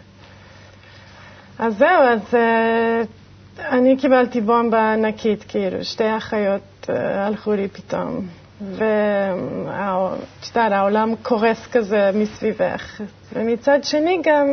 אז 1.59 1.77
זהו, 1.77 2.03
אז 2.03 2.19
uh, 2.31 3.59
אני 3.59 3.97
קיבלתי 3.97 4.41
בומבה 4.41 4.93
ענקית, 4.93 5.43
כאילו, 5.47 5.83
שתי 5.83 6.17
אחיות 6.17 6.89
הלכו 7.25 7.53
לי 7.53 7.67
פתאום. 7.67 8.27
ואת 8.69 10.47
יודעת, 10.47 10.71
העולם 10.71 11.15
קורס 11.21 11.67
כזה 11.71 12.11
מסביבך. 12.13 13.01
ומצד 13.33 13.83
שני 13.83 14.19
גם, 14.23 14.47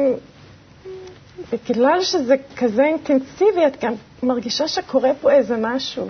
בגלל 1.53 2.03
שזה 2.03 2.35
כזה 2.57 2.85
אינטנסיבי, 2.85 3.67
את 3.67 3.85
גם 3.85 3.93
מרגישה 4.23 4.69
שקורה 4.69 5.11
פה 5.21 5.31
איזה 5.31 5.57
משהו. 5.61 6.09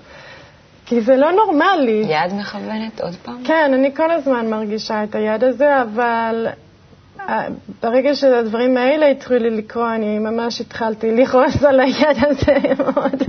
כי 0.86 1.00
זה 1.00 1.16
לא 1.16 1.32
נורמלי. 1.32 2.04
יד 2.08 2.34
מכוונת 2.34 3.00
עוד 3.00 3.14
פעם? 3.22 3.44
כן, 3.44 3.70
אני 3.74 3.94
כל 3.94 4.10
הזמן 4.10 4.50
מרגישה 4.50 5.04
את 5.04 5.14
היד 5.14 5.44
הזה, 5.44 5.82
אבל 5.82 6.46
ברגע 7.82 8.14
שהדברים 8.14 8.76
האלה 8.76 9.06
התחילו 9.06 9.50
לקרות, 9.50 9.88
אני 9.94 10.18
ממש 10.18 10.60
התחלתי 10.60 11.10
לכעוס 11.10 11.64
על 11.64 11.80
היד 11.80 12.16
הזה, 12.16 12.58
מאוד, 12.82 13.22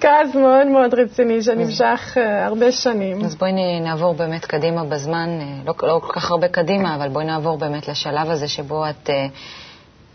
כעס 0.00 0.34
מאוד 0.34 0.66
מאוד 0.66 0.94
רציני 0.94 1.42
שנמשך 1.42 2.16
אה, 2.16 2.46
הרבה 2.46 2.72
שנים. 2.72 3.24
אז 3.24 3.34
בואי 3.34 3.80
נעבור 3.80 4.14
באמת 4.14 4.44
קדימה 4.44 4.84
בזמן, 4.84 5.28
אה, 5.40 5.46
לא, 5.66 5.74
לא 5.82 6.00
כל 6.02 6.12
כך 6.12 6.30
הרבה 6.30 6.48
קדימה, 6.48 6.94
אבל 6.94 7.08
בואי 7.08 7.24
נעבור 7.24 7.58
באמת 7.58 7.88
לשלב 7.88 8.30
הזה 8.30 8.48
שבו 8.48 8.84
את 8.90 9.10
אה, 9.10 9.26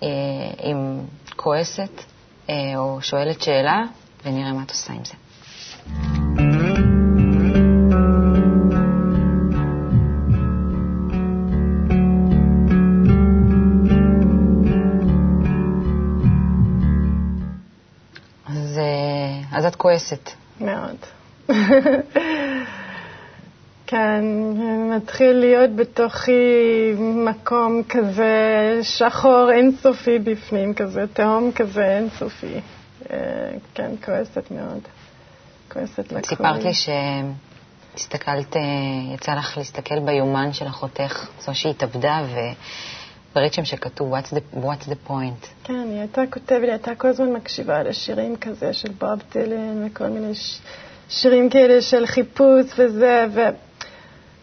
אה, 0.04 0.08
עם 0.64 1.00
כועסת 1.36 2.04
אה, 2.50 2.56
או 2.76 3.02
שואלת 3.02 3.42
שאלה, 3.42 3.84
ונראה 4.26 4.54
מה 4.54 4.64
את 4.64 4.70
עושה 4.70 4.94
עם 4.94 5.06
זה. 5.06 5.14
אה, 19.70 19.72
אז 19.72 19.74
את 19.74 19.76
כועסת. 19.76 20.30
מאוד. 20.62 20.96
כן, 23.88 24.26
מתחיל 24.96 25.32
להיות 25.32 25.76
בתוכי 25.76 26.94
מקום 26.98 27.84
כזה 27.90 28.80
שחור 28.82 29.50
אינסופי 29.52 30.20
בפנים, 30.20 30.74
כזה 30.74 31.08
תהום 31.14 31.52
כזה 31.52 31.98
אינסופי. 31.98 32.54
אה, 33.14 33.18
כן, 33.74 33.92
כועסת 34.06 34.52
מאוד. 34.52 34.82
כועסת 35.72 36.12
לקום. 36.12 36.24
סיפרת 36.24 36.64
לי 36.64 36.74
הסתכלת, 37.96 38.56
אה, 38.56 38.62
יצא 39.14 39.34
לך 39.34 39.58
להסתכל 39.58 40.00
ביומן 40.00 40.54
של 40.54 40.68
אחותך, 40.68 41.28
זו 41.40 41.56
שהתאבדה, 41.56 42.22
וראית 43.36 43.54
שם 43.54 43.66
שכתוב 43.66 44.14
What's 44.16 44.28
the, 44.28 44.58
What's 44.58 44.86
the 44.90 45.10
point? 45.10 45.48
כן, 45.64 45.88
היא 45.92 46.00
הייתה 46.00 46.22
כותבת, 46.30 46.62
היא 46.62 46.70
הייתה 46.72 46.96
כל 46.96 47.08
הזמן 47.08 47.34
מקשיבה 47.34 47.84
לשירים 47.84 48.36
כזה 48.36 48.74
של 48.74 48.90
בוב 48.92 49.22
טילן 49.30 49.88
וכל 49.88 50.08
מיני 50.08 50.36
ש... 50.36 50.60
שירים 51.10 51.50
כאלה 51.50 51.82
של 51.82 52.06
חיפוש 52.06 52.66
וזה, 52.78 53.26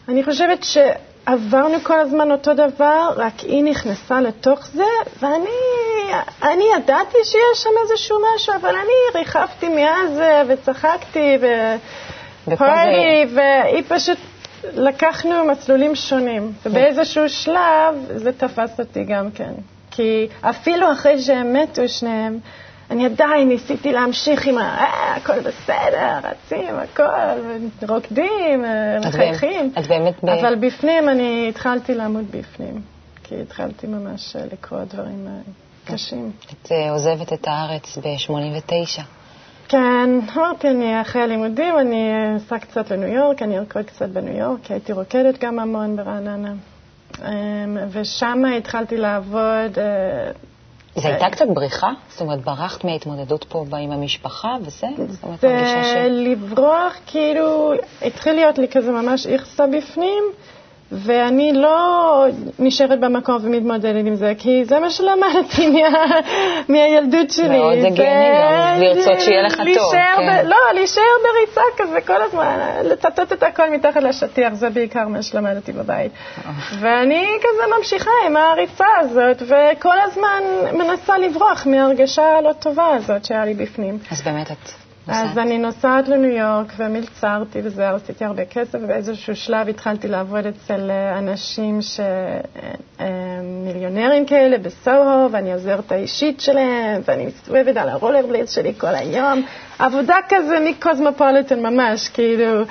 ואני 0.08 0.24
חושבת 0.24 0.64
שעברנו 0.64 1.80
כל 1.82 2.00
הזמן 2.00 2.30
אותו 2.30 2.54
דבר, 2.54 3.12
רק 3.16 3.40
היא 3.40 3.64
נכנסה 3.64 4.20
לתוך 4.20 4.66
זה, 4.66 4.84
ואני 5.20 6.64
ידעתי 6.76 7.18
שיש 7.24 7.62
שם 7.62 7.70
איזשהו 7.82 8.18
משהו, 8.34 8.54
אבל 8.60 8.74
אני 8.74 9.20
ריחפתי 9.20 9.68
מאז 9.68 10.10
וצחקתי 10.48 11.38
ופרטי, 12.46 13.26
והיא 13.34 13.82
פשוט... 13.88 14.18
לקחנו 14.72 15.44
מסלולים 15.44 15.94
שונים, 15.94 16.52
ובאיזשהו 16.66 17.28
שלב 17.28 17.94
זה 18.16 18.32
תפס 18.32 18.80
אותי 18.80 19.04
גם 19.04 19.30
כן. 19.30 19.52
כי 19.90 20.28
אפילו 20.40 20.92
אחרי 20.92 21.18
שהם 21.18 21.52
מתו 21.52 21.88
שניהם, 21.88 22.38
אני 22.90 23.06
עדיין 23.06 23.48
ניסיתי 23.48 23.92
להמשיך 23.92 24.46
עם 24.46 24.58
ה... 24.58 24.60
אה, 24.60 25.16
הכל 25.16 25.40
בסדר, 25.40 26.18
רצים, 26.24 26.74
הכל, 26.74 27.02
רוקדים, 27.88 28.64
מחייכים. 29.06 29.72
את 29.78 29.86
באמת. 29.86 30.24
אבל 30.24 30.54
בפנים 30.54 31.08
אני 31.08 31.46
התחלתי 31.48 31.94
לעמוד 31.94 32.24
בפנים, 32.30 32.80
כי 33.24 33.34
התחלתי 33.42 33.86
ממש 33.86 34.36
לקרוא 34.52 34.84
דברים 34.84 35.28
קשים. 35.84 36.32
את 36.52 36.72
עוזבת 36.90 37.32
את 37.32 37.48
הארץ 37.48 37.98
ב-89. 37.98 39.02
כן, 39.68 40.10
אמרתי, 40.34 40.68
אני 40.68 41.00
אחרי 41.00 41.22
הלימודים, 41.22 41.78
אני 41.78 42.10
אסע 42.36 42.58
קצת 42.58 42.90
לניו 42.90 43.08
יורק, 43.08 43.42
אני 43.42 43.58
ארקוד 43.58 43.84
קצת 43.84 44.08
בניו 44.08 44.36
יורק, 44.36 44.60
כי 44.62 44.72
הייתי 44.72 44.92
רוקדת 44.92 45.44
גם 45.44 45.58
המון 45.58 45.96
ברעננה. 45.96 46.52
ושם 47.92 48.42
התחלתי 48.56 48.96
לעבוד 48.96 49.78
זה 50.96 51.08
הייתה 51.08 51.30
קצת 51.30 51.44
בריחה? 51.54 51.90
זאת 52.08 52.20
אומרת, 52.20 52.40
ברחת 52.40 52.84
מההתמודדות 52.84 53.44
פה 53.44 53.64
עם 53.80 53.92
המשפחה 53.92 54.56
וזה? 54.60 54.86
זאת 55.08 55.24
אומרת, 55.24 55.44
מרגישה 55.44 55.84
ש... 55.84 55.96
לברוח, 56.10 56.96
כאילו, 57.06 57.72
התחיל 58.02 58.32
להיות 58.32 58.58
לי 58.58 58.68
כזה 58.68 58.90
ממש 58.90 59.26
איכסה 59.26 59.66
בפנים, 59.66 60.24
ואני 60.92 61.52
לא 61.52 62.24
נשארת 62.58 63.00
במקום 63.00 63.38
ומתמודדת 63.42 64.06
עם 64.06 64.14
זה, 64.14 64.32
כי 64.38 64.64
זה 64.64 64.80
מה 64.80 64.90
שלמדתי 64.90 65.68
מה, 65.82 66.06
מהילדות 66.68 67.30
שלי. 67.30 67.58
מאוד 67.58 67.78
הגיוני 67.78 68.28
גם, 68.42 68.80
לרצות 68.80 69.20
שיהיה 69.20 69.42
לך 69.42 69.56
טוב. 69.56 69.92
כן. 69.92 70.42
ב, 70.44 70.48
לא, 70.48 70.56
להישאר 70.74 71.02
בריצה 71.22 71.60
כזה 71.76 72.00
כל 72.00 72.22
הזמן, 72.22 72.58
לטטט 72.84 73.32
את 73.32 73.42
הכל 73.42 73.70
מתחת 73.70 74.02
לשטיח, 74.02 74.54
זה 74.54 74.70
בעיקר 74.70 75.08
מה 75.08 75.22
שלמדתי 75.22 75.72
בבית. 75.72 76.12
ואני 76.80 77.26
כזה 77.40 77.76
ממשיכה 77.78 78.10
עם 78.26 78.36
הריצה 78.36 78.86
הזאת, 79.00 79.42
וכל 79.42 79.96
הזמן 80.04 80.42
מנסה 80.72 81.18
לברוח 81.18 81.66
מההרגשה 81.66 82.22
הלא 82.22 82.52
טובה 82.52 82.88
הזאת 82.94 83.24
שהיה 83.24 83.44
לי 83.44 83.54
בפנים. 83.54 83.98
אז 84.10 84.22
באמת 84.22 84.50
את... 84.50 84.85
אז 85.08 85.38
אני 85.38 85.58
נוסעת 85.58 86.08
לניו 86.08 86.30
יורק 86.30 86.72
ומלצרתי 86.76 87.60
וזה, 87.64 87.90
עשיתי 87.90 88.24
הרבה 88.24 88.44
כסף, 88.44 88.78
ובאיזשהו 88.82 89.36
שלב 89.36 89.68
התחלתי 89.68 90.08
לעבוד 90.08 90.46
אצל 90.46 90.90
אה, 90.90 91.18
אנשים 91.18 91.78
שמיליונרים 92.98 94.22
אה, 94.22 94.28
כאלה 94.28 94.58
בסוהו, 94.58 95.32
ואני 95.32 95.52
עוזרת 95.52 95.92
האישית 95.92 96.40
שלהם, 96.40 97.00
ואני 97.04 97.26
מסתובבת 97.26 97.76
על 97.76 97.88
הרולר 97.88 98.26
בלייד 98.26 98.48
שלי 98.48 98.72
כל 98.78 98.94
היום. 98.94 99.42
עבודה 99.78 100.16
כזה 100.28 100.58
מקוסמופוליטן 100.70 101.60
ממש, 101.66 102.08
כאילו... 102.08 102.62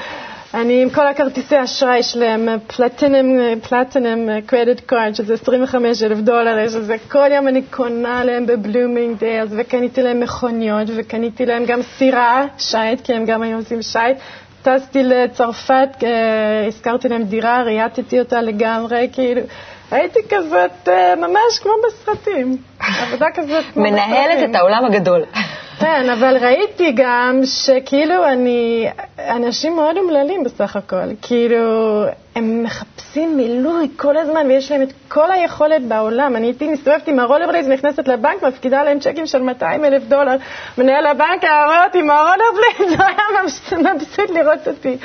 אני 0.55 0.81
עם 0.81 0.89
כל 0.89 1.07
הכרטיסי 1.07 1.63
אשראי 1.63 2.03
שלהם, 2.03 2.47
platinum, 2.67 3.59
platinum 3.59 4.41
credit 4.41 4.79
card, 4.79 5.15
שזה 5.15 5.33
25 5.33 6.03
אלף 6.03 6.17
דולר, 6.17 6.69
שזה 6.69 6.95
כל 7.11 7.31
יום 7.31 7.47
אני 7.47 7.61
קונה 7.61 8.23
להם 8.23 8.45
ב 8.45 9.17
Bloomingdale's, 9.17 9.51
וקניתי 9.57 10.01
להם 10.01 10.19
מכוניות, 10.19 10.87
וקניתי 10.95 11.45
להם 11.45 11.65
גם 11.65 11.81
סירה, 11.81 12.45
שייט, 12.57 13.01
כי 13.01 13.13
הם 13.13 13.25
גם 13.25 13.41
היו 13.41 13.57
עושים 13.57 13.81
שייט. 13.81 14.17
טסתי 14.61 15.03
לצרפת, 15.03 15.89
אה, 16.03 16.65
השכרתי 16.67 17.09
להם 17.09 17.23
דירה, 17.23 17.63
ריהטתי 17.63 18.19
אותה 18.19 18.41
לגמרי, 18.41 19.09
כאילו, 19.13 19.41
הייתי 19.91 20.19
כזאת 20.29 20.87
אה, 20.87 21.15
ממש 21.15 21.59
כמו 21.61 21.71
בסרטים, 21.87 22.57
עבודה 22.79 23.27
כזאת 23.35 23.63
כמו 23.73 23.83
בסרטים. 23.83 23.93
מנהלת 23.93 24.49
את 24.49 24.55
העולם 24.55 24.85
הגדול. 24.85 25.23
כן, 25.79 26.09
אבל 26.09 26.37
ראיתי 26.41 26.91
גם 26.95 27.41
שכאילו 27.43 28.25
אני, 28.25 28.87
אנשים 29.19 29.75
מאוד 29.75 29.97
אומללים 29.97 30.43
בסך 30.43 30.75
הכל. 30.75 31.15
כאילו, 31.21 32.03
הם 32.35 32.63
מחפשים 32.63 33.37
מילוי 33.37 33.87
כל 33.95 34.17
הזמן, 34.17 34.47
ויש 34.47 34.71
להם 34.71 34.81
את 34.81 34.93
כל 35.07 35.31
היכולת 35.31 35.81
בעולם. 35.81 36.35
אני 36.35 36.47
הייתי 36.47 36.67
מסתובבת 36.71 37.07
עם 37.07 37.19
הרולרבלייז, 37.19 37.67
נכנסת 37.67 38.07
לבנק, 38.07 38.43
מפקידה 38.43 38.83
להם 38.83 38.99
צ'קים 38.99 39.25
של 39.25 39.41
200 39.41 39.85
אלף 39.85 40.03
דולר. 40.03 40.35
מנהל 40.77 41.05
הבנק 41.05 41.43
ראה 41.43 41.83
אותי 41.85 41.99
עם 41.99 42.09
הרולרבלייז, 42.09 42.99
הוא 42.99 43.05
היה 43.05 43.93
מבסוט 43.93 44.29
לראות 44.29 44.67
אותי. 44.67 44.97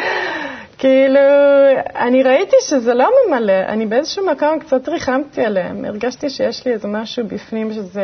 כאילו, 0.79 1.21
אני 1.97 2.23
ראיתי 2.23 2.57
שזה 2.61 2.95
לא 2.95 3.11
ממלא, 3.27 3.53
אני 3.69 3.87
באיזשהו 3.87 4.27
מקום 4.27 4.59
קצת 4.59 4.89
ריחמתי 4.89 5.45
עליהם, 5.45 5.85
הרגשתי 5.85 6.31
שיש 6.31 6.67
לי 6.67 6.73
איזה 6.73 6.89
משהו 6.89 7.25
בפנים 7.27 7.73
שזה 7.73 8.03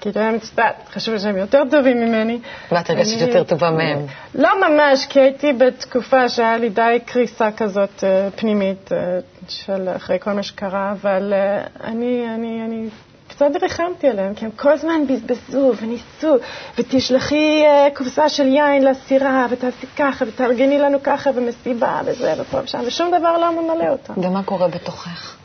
כאילו 0.00 0.20
היה 0.20 0.32
מצטער, 0.32 0.70
חשוב 0.92 1.18
שהם 1.18 1.36
יותר 1.36 1.62
טובים 1.70 2.00
ממני. 2.00 2.38
ואת 2.72 2.90
הרגשת 2.90 3.20
יותר 3.20 3.44
טובה 3.44 3.70
מהם. 3.70 4.06
לא 4.34 4.68
ממש, 4.68 5.06
כי 5.06 5.20
הייתי 5.20 5.52
בתקופה 5.52 6.28
שהיה 6.28 6.56
לי 6.56 6.68
די 6.68 6.98
קריסה 7.06 7.52
כזאת 7.52 8.04
אה, 8.04 8.28
פנימית 8.36 8.92
אה, 8.92 9.18
של 9.48 9.88
אחרי 9.96 10.18
כל 10.20 10.32
מה 10.32 10.42
שקרה, 10.42 10.92
אבל 10.92 11.32
אה, 11.32 11.62
אני, 11.84 12.26
אני, 12.34 12.62
אני 12.64 12.88
קצת 13.28 13.46
ריחמתי 13.62 14.08
עליהם, 14.08 14.34
כי 14.34 14.44
הם 14.44 14.50
כל 14.50 14.72
הזמן 14.72 15.06
בזבזו 15.08 15.72
וניסו, 15.80 16.36
ותשלחי 16.78 17.62
קופסה 17.94 18.28
של 18.28 18.46
יין 18.46 18.84
לסירה, 18.84 19.46
ותעשי 19.50 19.86
ככה, 19.96 20.24
ותארגני 20.28 20.78
לנו 20.78 20.98
ככה, 21.02 21.30
ומסיבה, 21.34 22.00
וזה, 22.04 22.34
ופה 22.38 22.58
ושם, 22.64 22.80
ושום 22.86 23.08
דבר 23.18 23.38
לא 23.38 23.62
ממלא 23.62 23.88
אותם. 23.88 24.14
ומה 24.16 24.42
קורה 24.42 24.68
בתוכך? 24.68 25.36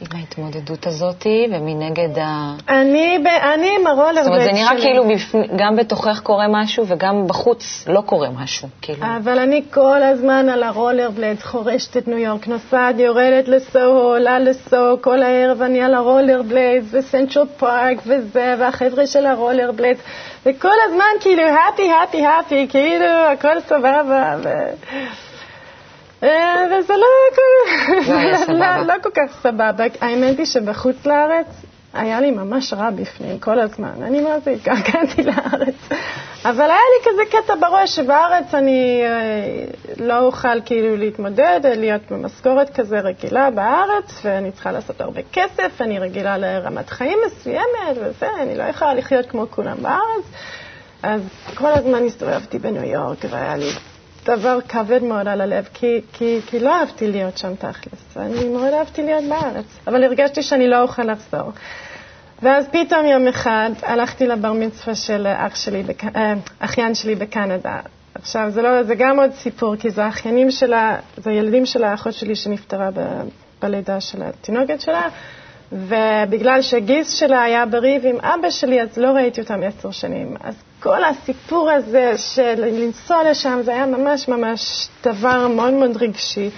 עם 0.00 0.18
ההתמודדות 0.18 0.86
הזאת, 0.86 1.26
ומנגד 1.52 2.18
ה... 2.18 2.54
אני, 2.68 3.18
ב... 3.24 3.26
אני 3.26 3.70
עם 3.80 3.86
הרולר 3.86 4.22
זאת 4.22 4.26
אומרת, 4.26 4.42
זה 4.42 4.52
נראה 4.52 4.68
שלי. 4.68 4.80
כאילו 4.80 5.08
בפ... 5.08 5.34
גם 5.56 5.76
בתוכך 5.76 6.20
קורה 6.22 6.46
משהו, 6.48 6.84
וגם 6.88 7.26
בחוץ 7.26 7.84
לא 7.86 8.00
קורה 8.00 8.28
משהו. 8.30 8.68
כאילו. 8.82 9.06
אבל 9.16 9.38
אני 9.38 9.62
כל 9.70 10.02
הזמן 10.02 10.48
על 10.48 10.62
הרולר 10.62 11.10
בלייד, 11.10 11.40
חורשת 11.42 11.96
את 11.96 12.08
ניו 12.08 12.18
יורק, 12.18 12.48
נוסעת, 12.48 12.98
יורדת 12.98 13.48
לסוהו, 13.48 13.98
עולה 13.98 14.38
לסוהו, 14.38 15.02
כל 15.02 15.22
הערב 15.22 15.62
אני 15.62 15.82
על 15.82 15.94
הרולר 15.94 16.42
בלייד, 16.42 16.84
וסנטרל 16.90 17.46
פארק 17.56 17.98
וזה, 18.06 18.54
והחבר'ה 18.58 19.06
של 19.06 19.26
הרולר 19.26 19.72
בלייד, 19.72 19.96
וכל 20.46 20.76
הזמן 20.88 21.20
כאילו 21.20 21.42
הפי, 21.42 21.90
הפי, 22.04 22.26
הפי, 22.26 22.66
כאילו 22.70 23.06
הכל 23.32 23.60
סבבה. 23.60 24.36
ו... 24.42 24.48
אה, 26.22 26.66
וזה 26.66 26.94
לא, 26.96 27.06
לא, 28.08 28.54
לא, 28.58 28.86
לא 28.86 28.94
כל 29.02 29.10
כך 29.14 29.40
סבבה. 29.42 29.84
האמת 30.00 30.38
היא 30.38 30.46
שבחוץ 30.46 31.06
לארץ 31.06 31.46
היה 31.94 32.20
לי 32.20 32.30
ממש 32.30 32.72
רע 32.72 32.90
בפנים 32.90 33.38
כל 33.38 33.60
הזמן. 33.60 34.02
אני 34.02 34.22
זה 34.44 34.50
התגעגעתי 34.50 35.22
לארץ. 35.22 35.74
אבל 36.44 36.64
היה 36.64 36.70
לי 36.70 37.10
כזה 37.10 37.22
קטע 37.30 37.54
בראש 37.54 37.96
שבארץ 37.96 38.54
אני 38.54 39.00
אה, 39.04 39.64
לא 40.04 40.18
אוכל 40.20 40.60
כאילו 40.64 40.96
להתמודד, 40.96 41.60
להיות 41.64 42.02
במשכורת 42.10 42.74
כזה 42.74 43.00
רגילה 43.00 43.50
בארץ, 43.50 44.20
ואני 44.24 44.52
צריכה 44.52 44.72
לעשות 44.72 45.00
הרבה 45.00 45.20
כסף, 45.32 45.80
אני 45.80 45.98
רגילה 45.98 46.38
לרמת 46.38 46.90
חיים 46.90 47.18
מסוימת 47.26 47.96
וזה, 47.96 48.26
אני 48.42 48.58
לא 48.58 48.62
יכולה 48.62 48.94
לחיות 48.94 49.26
כמו 49.26 49.46
כולם 49.50 49.76
בארץ. 49.82 50.24
אז 51.02 51.20
כל 51.54 51.72
הזמן 51.72 52.06
הסתובבתי 52.06 52.58
בניו 52.58 52.84
יורק, 52.84 53.18
והיה 53.30 53.56
לי 53.56 53.70
דבר 54.36 54.58
כבד 54.68 55.02
מאוד 55.02 55.28
על 55.28 55.40
הלב, 55.40 55.68
כי, 55.74 56.00
כי, 56.12 56.40
כי 56.46 56.60
לא 56.60 56.80
אהבתי 56.80 57.08
להיות 57.08 57.38
שם 57.38 57.54
תכלס. 57.54 58.16
אני 58.16 58.48
מאוד 58.48 58.72
אהבתי 58.72 59.02
להיות 59.02 59.24
בארץ, 59.24 59.64
אבל 59.86 60.04
הרגשתי 60.04 60.42
שאני 60.42 60.68
לא 60.68 60.82
אוכל 60.82 61.02
לחזור. 61.02 61.52
ואז 62.42 62.68
פתאום 62.72 63.06
יום 63.06 63.28
אחד 63.28 63.70
הלכתי 63.82 64.26
לבר 64.26 64.52
מצווה 64.52 64.94
של 64.94 65.26
אח 65.26 65.54
שלי, 65.54 65.82
בק... 65.82 66.04
אה, 66.04 66.34
אחיין 66.58 66.94
שלי 66.94 67.14
בקנדה. 67.14 67.80
עכשיו, 68.14 68.50
זה, 68.50 68.62
לא, 68.62 68.82
זה 68.82 68.94
גם 68.94 69.18
עוד 69.18 69.32
סיפור, 69.32 69.76
כי 69.76 69.90
זה 69.90 70.04
האחיינים 70.04 70.50
שלה, 70.50 70.96
זה 71.16 71.30
הילדים 71.30 71.66
של 71.66 71.84
האחות 71.84 72.12
שלי 72.12 72.34
שנפטרה 72.34 72.90
ב, 72.94 73.00
בלידה 73.62 74.00
של 74.00 74.22
התינוקת 74.22 74.80
שלה, 74.80 75.08
ובגלל 75.72 76.62
שהגיס 76.62 77.12
שלה 77.12 77.42
היה 77.42 77.66
בריב 77.66 78.06
עם 78.06 78.16
אבא 78.20 78.50
שלי, 78.50 78.82
אז 78.82 78.98
לא 78.98 79.08
ראיתי 79.08 79.40
אותם 79.40 79.60
עשר 79.62 79.90
שנים. 79.90 80.36
אז 80.40 80.54
כל 80.80 81.04
הסיפור 81.04 81.70
הזה 81.70 82.12
של 82.18 82.54
לנסוע 82.56 83.30
לשם, 83.30 83.58
זה 83.62 83.72
היה 83.72 83.86
ממש 83.86 84.28
ממש 84.28 84.88
דבר 85.04 85.48
מאוד 85.48 85.72
מאוד 85.72 85.96
רגשי. 85.96 86.50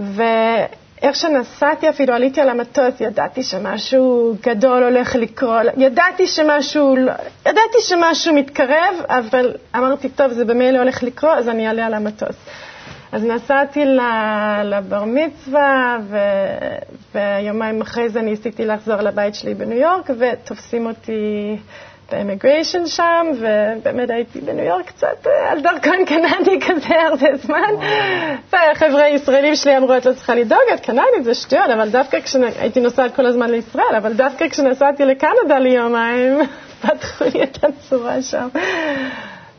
ואיך 0.00 1.16
שנסעתי 1.16 1.88
אפילו, 1.88 2.14
עליתי 2.14 2.40
על 2.40 2.48
המטוס, 2.48 3.00
ידעתי 3.00 3.42
שמשהו 3.42 4.36
גדול 4.42 4.82
הולך 4.84 5.14
לקרות, 5.14 5.62
ידעתי 5.76 6.26
שמשהו, 6.26 6.96
לא, 6.96 7.12
ידעתי 7.46 7.78
שמשהו 7.80 8.34
מתקרב, 8.34 8.94
אבל 9.08 9.54
אמרתי, 9.76 10.08
טוב, 10.08 10.32
זה 10.32 10.44
במילא 10.44 10.78
הולך 10.78 11.02
לקרות, 11.02 11.38
אז 11.38 11.48
אני 11.48 11.68
אעלה 11.68 11.86
על 11.86 11.94
המטוס. 11.94 12.36
אז 13.12 13.24
נסעתי 13.24 13.84
לבר 14.64 15.04
מצווה, 15.04 15.98
ו... 16.02 16.18
ויומיים 17.14 17.80
אחרי 17.80 18.08
זה 18.08 18.22
ניסיתי 18.22 18.64
לחזור 18.64 18.96
לבית 18.96 19.34
שלי 19.34 19.54
בניו 19.54 19.78
יורק, 19.78 20.10
ותופסים 20.18 20.86
אותי 20.86 21.56
באמיגריישן 22.12 22.86
שם, 22.86 23.26
ובאמת 23.40 24.10
הייתי 24.10 24.40
בניו 24.40 24.64
יורק 24.64 24.86
קצת 24.86 25.26
אה, 25.26 25.52
על 25.52 25.60
דרכון 25.60 26.04
קנדי 26.06 26.60
כזה 26.66 27.02
הרבה 27.08 27.36
זמן. 27.36 27.86
והחבר'ה 28.52 29.02
הישראלים 29.04 29.56
שלי 29.56 29.76
אמרו, 29.76 29.96
את 29.96 30.06
לא 30.06 30.12
צריכה 30.12 30.34
לדאוג, 30.34 30.60
את 30.74 30.80
קנדית, 30.80 31.24
זה 31.24 31.34
שטויות, 31.34 31.70
אבל 31.70 31.88
דווקא 31.88 32.20
כשהייתי 32.20 32.80
נוסעת 32.80 33.14
כל 33.14 33.26
הזמן 33.26 33.50
לישראל, 33.50 33.94
אבל 33.96 34.12
דווקא 34.12 34.48
כשנסעתי 34.48 35.04
לקנדה 35.04 35.58
ליומיים, 35.58 36.38
פתחו 36.82 37.24
לי 37.34 37.42
את 37.42 37.64
הצורה 37.64 38.22
שם. 38.22 38.48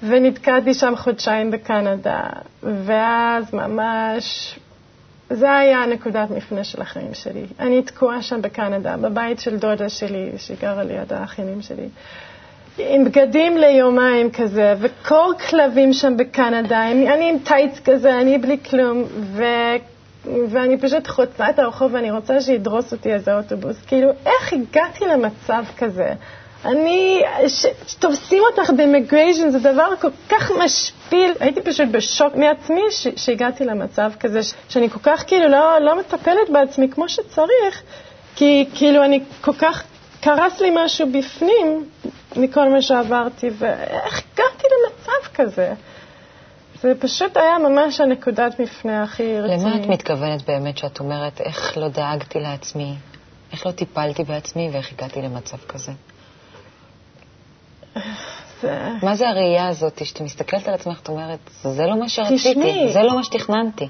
ונתקעתי 0.04 0.74
שם 0.74 0.94
חודשיים 0.96 1.52
בקנדה, 1.52 2.22
ואז 2.64 3.54
ממש, 3.54 4.60
זה 5.30 5.52
היה 5.52 5.86
נקודת 5.86 6.30
מפנה 6.30 6.64
של 6.64 6.82
החיים 6.82 7.14
שלי. 7.14 7.46
אני 7.60 7.82
תקועה 7.82 8.22
שם 8.22 8.42
בקנדה, 8.42 8.98
בבית 8.98 9.40
של 9.40 9.58
דודה 9.58 9.90
שלי, 9.90 10.32
שגרה 10.38 10.84
ליד 10.84 11.14
האחינים 11.14 11.62
שלי. 11.62 11.88
עם 12.78 13.04
בגדים 13.04 13.58
ליומיים 13.58 14.32
כזה, 14.32 14.74
וקור 14.80 15.34
כלבים 15.50 15.94
שם 15.94 16.18
בקנדה, 16.18 16.88
אני 16.92 17.30
עם 17.30 17.40
טייץ 17.40 17.80
כזה, 17.86 18.20
אני 18.20 18.38
בלי 18.38 18.58
כלום, 18.70 19.04
ו... 19.20 19.44
ואני 20.50 20.78
פשוט 20.78 21.08
חוצה 21.08 21.50
את 21.50 21.60
הרחוב 21.60 21.94
ואני 21.94 22.12
רוצה 22.12 22.42
שידרוס 22.42 22.92
אותי 22.92 23.14
איזה 23.14 23.38
אוטובוס. 23.38 23.78
כאילו, 23.88 24.10
איך 24.26 24.54
הגעתי 24.54 25.06
למצב 25.06 25.64
כזה? 25.78 26.14
אני, 26.66 27.22
שתופסים 27.88 28.44
אותך 28.52 28.70
באימיגריישן 28.70 29.50
זה 29.50 29.60
דבר 29.60 29.88
כל 30.02 30.08
כך 30.30 30.52
משפיל. 30.64 31.32
הייתי 31.40 31.62
פשוט 31.62 31.88
בשוק 31.92 32.36
מעצמי 32.36 32.82
שהגעתי 33.16 33.66
למצב 33.66 34.12
כזה, 34.20 34.40
שאני 34.70 34.90
כל 34.90 35.00
כך 35.04 35.24
כאילו 35.28 35.48
לא, 35.48 35.80
לא 35.82 36.00
מטפלת 36.00 36.50
בעצמי 36.52 36.90
כמו 36.90 37.10
שצריך, 37.10 37.82
כי 38.36 38.66
כאילו 38.76 39.04
אני 39.04 39.20
כל 39.42 39.54
כך, 39.54 39.84
קרס 40.22 40.62
לי 40.62 40.70
משהו 40.76 41.08
בפנים 41.12 41.84
מכל 42.38 42.70
מה 42.70 42.82
שעברתי, 42.82 43.50
ואיך 43.58 44.22
הגעתי 44.34 44.68
למצב 44.74 45.34
כזה? 45.34 45.74
זה 46.82 46.94
פשוט 47.00 47.38
היה 47.38 47.58
ממש 47.70 48.02
הנקודת 48.02 48.60
מפנה 48.60 49.04
הכי 49.04 49.40
רצינית. 49.40 49.76
למה 49.76 49.84
את 49.84 49.90
מתכוונת 49.90 50.46
באמת 50.48 50.78
שאת 50.78 51.00
אומרת, 51.00 51.42
איך 51.42 51.78
לא 51.78 51.88
דאגתי 51.88 52.40
לעצמי, 52.40 52.96
איך 53.52 53.66
לא 53.66 53.72
טיפלתי 53.72 54.24
בעצמי 54.24 54.70
ואיך 54.74 54.92
הגעתי 54.92 55.22
למצב 55.22 55.58
כזה? 55.58 55.92
זה... 58.62 58.92
מה 59.04 59.16
זה 59.16 59.30
הראייה 59.30 59.68
הזאת, 59.68 60.06
שאתה 60.06 60.24
מסתכלת 60.24 60.68
על 60.68 60.74
עצמך, 60.74 61.00
את 61.04 61.10
אומרת, 61.10 61.40
זה 61.64 61.84
לא 61.84 62.00
מה 62.00 62.10
שרציתי, 62.10 62.52
תשמעי, 62.52 62.94
זה 62.94 63.00
לא 63.02 63.16
מה 63.16 63.24
שתכננתי. 63.24 63.88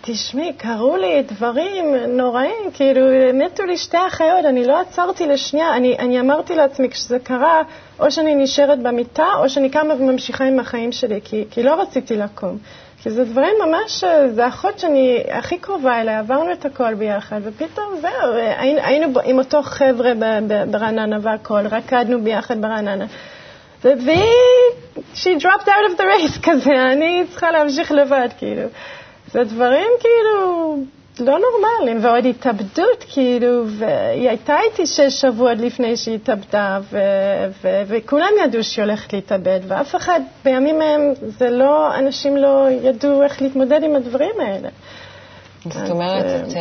תשמעי, 0.00 0.52
קרו 0.52 0.96
לי 0.96 1.22
דברים 1.22 1.94
נוראים, 2.08 2.70
כאילו, 2.74 3.00
מתו 3.34 3.64
לי 3.64 3.76
שתי 3.76 3.96
אחיות, 4.06 4.44
אני 4.44 4.64
לא 4.64 4.80
עצרתי 4.80 5.26
לשנייה, 5.26 5.76
אני, 5.76 5.96
אני 5.98 6.20
אמרתי 6.20 6.54
לעצמי, 6.54 6.90
כשזה 6.90 7.18
קרה, 7.18 7.62
או 8.00 8.10
שאני 8.10 8.34
נשארת 8.34 8.82
במיטה, 8.82 9.26
או 9.38 9.48
שאני 9.48 9.70
קמה 9.70 9.94
וממשיכה 9.94 10.44
עם 10.44 10.60
החיים 10.60 10.92
שלי, 10.92 11.20
כי, 11.24 11.44
כי 11.50 11.62
לא 11.62 11.80
רציתי 11.82 12.16
לקום. 12.16 12.58
כי 13.02 13.10
זה 13.10 13.24
דברים 13.24 13.54
ממש, 13.66 14.04
זה 14.34 14.48
אחות 14.48 14.78
שאני 14.78 15.22
הכי 15.30 15.58
קרובה 15.58 16.00
אליה, 16.00 16.18
עברנו 16.18 16.52
את 16.52 16.64
הכל 16.64 16.94
ביחד, 16.94 17.40
ופתאום 17.44 17.94
זהו, 18.00 18.32
היינו, 18.34 18.80
היינו 18.82 19.20
עם 19.24 19.38
אותו 19.38 19.62
חבר'ה 19.62 20.12
ברעננה 20.70 21.18
והכל, 21.22 21.66
רקדנו 21.66 22.20
ביחד 22.24 22.60
ברעננה. 22.60 23.04
והיא, 23.84 24.22
she 25.14 25.28
dropped 25.40 25.68
out 25.68 25.92
of 25.92 25.96
the 25.98 26.02
race 26.02 26.38
כזה, 26.50 26.92
אני 26.92 27.24
צריכה 27.30 27.50
להמשיך 27.50 27.92
לבד, 27.92 28.28
כאילו. 28.38 28.62
זה 29.32 29.44
דברים 29.44 29.88
כאילו 30.00 30.76
לא 31.20 31.38
נורמליים, 31.38 32.04
ועוד 32.04 32.26
התאבדות, 32.26 33.04
כאילו, 33.08 33.64
והיא 33.78 34.28
הייתה 34.28 34.56
איתי 34.60 34.86
שש 34.86 35.20
שבועות 35.20 35.58
לפני 35.58 35.96
שהיא 35.96 36.14
התאבדה, 36.14 36.78
ו- 36.90 36.98
ו- 37.62 37.82
וכולם 37.86 38.30
ידעו 38.44 38.64
שהיא 38.64 38.84
הולכת 38.84 39.12
להתאבד, 39.12 39.60
ואף 39.68 39.96
אחד, 39.96 40.20
בימים 40.44 40.80
ההם, 40.80 41.00
זה 41.38 41.50
לא, 41.50 41.98
אנשים 41.98 42.36
לא 42.36 42.66
ידעו 42.82 43.22
איך 43.22 43.42
להתמודד 43.42 43.82
עם 43.82 43.96
הדברים 43.96 44.40
האלה. 44.40 44.68
זאת 45.64 45.90
אומרת, 45.90 46.24
אה, 46.24 46.40
את, 46.40 46.52
uh, 46.52 46.56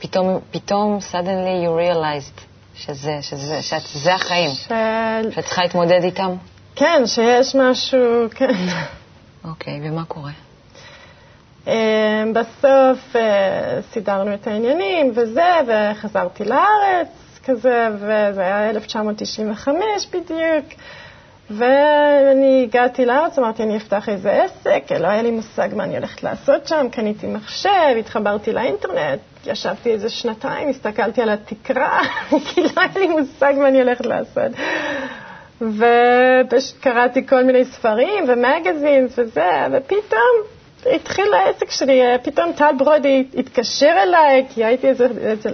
פתאום, 0.00 0.40
פתאום, 0.50 0.98
suddenly 1.12 1.66
you 1.66 1.94
realized 1.94 2.40
שזה, 2.74 3.18
שזה, 3.20 3.62
שזה 3.62 4.14
החיים, 4.14 4.50
של... 4.50 4.74
שאת 5.34 5.44
צריכה 5.44 5.62
להתמודד 5.62 6.02
איתם? 6.02 6.34
כן, 6.76 7.02
שיש 7.06 7.54
משהו, 7.54 8.26
כן. 8.30 8.54
אוקיי, 9.44 9.80
ומה 9.82 10.04
קורה? 10.04 10.30
בסוף 12.32 13.16
אה, 13.16 13.78
סידרנו 13.92 14.34
את 14.34 14.46
העניינים 14.46 15.12
וזה, 15.14 15.52
וחזרתי 15.66 16.44
לארץ 16.44 17.08
כזה, 17.44 17.88
וזה 17.94 18.40
היה 18.40 18.70
1995 18.70 20.06
בדיוק. 20.12 20.64
ואני 21.50 22.62
הגעתי 22.68 23.06
לארץ, 23.06 23.38
אמרתי, 23.38 23.62
אני 23.62 23.76
אפתח 23.76 24.08
איזה 24.08 24.42
עסק, 24.44 24.92
לא 25.00 25.06
היה 25.06 25.22
לי 25.22 25.30
מושג 25.30 25.68
מה 25.72 25.84
אני 25.84 25.96
הולכת 25.96 26.22
לעשות 26.22 26.66
שם, 26.66 26.86
קניתי 26.92 27.26
מחשב, 27.26 27.96
התחברתי 27.98 28.52
לאינטרנט, 28.52 29.20
ישבתי 29.46 29.90
איזה 29.90 30.08
שנתיים, 30.08 30.68
הסתכלתי 30.68 31.22
על 31.22 31.28
התקרה, 31.30 32.00
כי 32.46 32.62
לא 32.62 32.70
היה 32.76 32.90
לי 32.96 33.06
מושג 33.08 33.54
מה 33.56 33.68
אני 33.68 33.78
הולכת 33.80 34.06
לעשות. 34.06 34.52
וקראתי 35.60 37.26
כל 37.26 37.44
מיני 37.44 37.64
ספרים 37.64 38.24
ומגזינס 38.28 39.18
וזה, 39.18 39.66
ופתאום 39.72 40.57
התחיל 40.86 41.34
העסק 41.34 41.70
שלי, 41.70 42.02
פתאום 42.22 42.52
טל 42.52 42.72
ברודי 42.78 43.24
התקשר 43.36 43.94
אליי, 44.02 44.46
כי 44.54 44.64
הייתי 44.64 44.88
איזה, 44.88 45.06
איזה, 45.20 45.50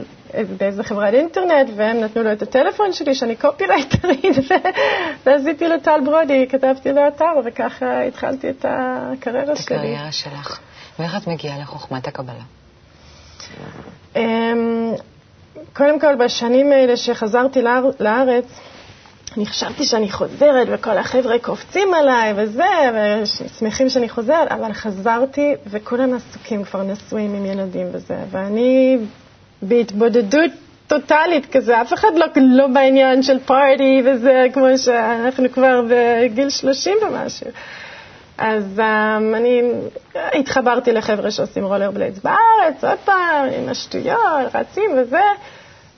באיזה 0.56 0.84
חברת 0.84 1.14
אינטרנט, 1.14 1.70
והם 1.76 2.00
נתנו 2.00 2.22
לו 2.22 2.32
את 2.32 2.42
הטלפון 2.42 2.92
שלי, 2.92 3.14
שאני 3.14 3.36
קופירייטרית, 3.36 4.36
ועשיתי 5.26 5.68
לו 5.68 5.80
טל 5.82 6.00
ברודי, 6.04 6.46
כתבתי 6.48 6.92
לו 6.92 7.08
אתר, 7.08 7.24
וככה 7.44 8.02
התחלתי 8.02 8.50
את 8.50 8.66
הקריירה 8.68 9.56
שלי. 9.56 9.76
את 9.76 9.80
הקריירה 9.80 10.12
שלך. 10.12 10.60
ואיך 10.98 11.16
את 11.16 11.26
מגיעה 11.26 11.58
לחוכמת 11.58 12.08
הקבלה? 12.08 12.44
אמ, 14.16 14.92
קודם 15.72 16.00
כל, 16.00 16.14
בשנים 16.14 16.72
האלה 16.72 16.96
שחזרתי 16.96 17.62
לארץ, 18.00 18.44
אני 19.36 19.46
חשבתי 19.46 19.84
שאני 19.84 20.10
חוזרת 20.10 20.66
וכל 20.70 20.98
החבר'ה 20.98 21.38
קופצים 21.38 21.94
עליי 21.94 22.32
וזה, 22.36 22.64
ושמחים 23.22 23.88
שאני 23.88 24.08
חוזרת, 24.08 24.52
אבל 24.52 24.72
חזרתי 24.72 25.54
וכולם 25.66 26.14
עסוקים, 26.14 26.64
כבר 26.64 26.82
נשואים 26.82 27.34
עם 27.34 27.46
ילדים 27.46 27.86
וזה, 27.92 28.16
ואני 28.30 28.98
בהתבודדות 29.62 30.50
טוטאלית 30.86 31.46
כזה, 31.52 31.80
אף 31.80 31.92
אחד 31.92 32.08
לא, 32.16 32.26
לא 32.36 32.66
בעניין 32.66 33.22
של 33.22 33.38
פארטי 33.38 34.02
וזה, 34.04 34.46
כמו 34.52 34.66
שאנחנו 34.78 35.52
כבר 35.52 35.82
בגיל 35.90 36.50
30 36.50 36.96
ומשהו. 37.02 37.46
אז 38.38 38.78
um, 38.78 39.36
אני 39.36 39.62
התחברתי 40.14 40.92
לחבר'ה 40.92 41.30
שעושים 41.30 41.64
רולר 41.64 41.90
בליידס 41.90 42.18
בארץ, 42.18 42.84
עוד 42.84 42.98
פעם, 43.04 43.48
עם 43.58 43.68
השטויות, 43.68 44.54
רצים 44.54 44.90
וזה, 44.98 45.22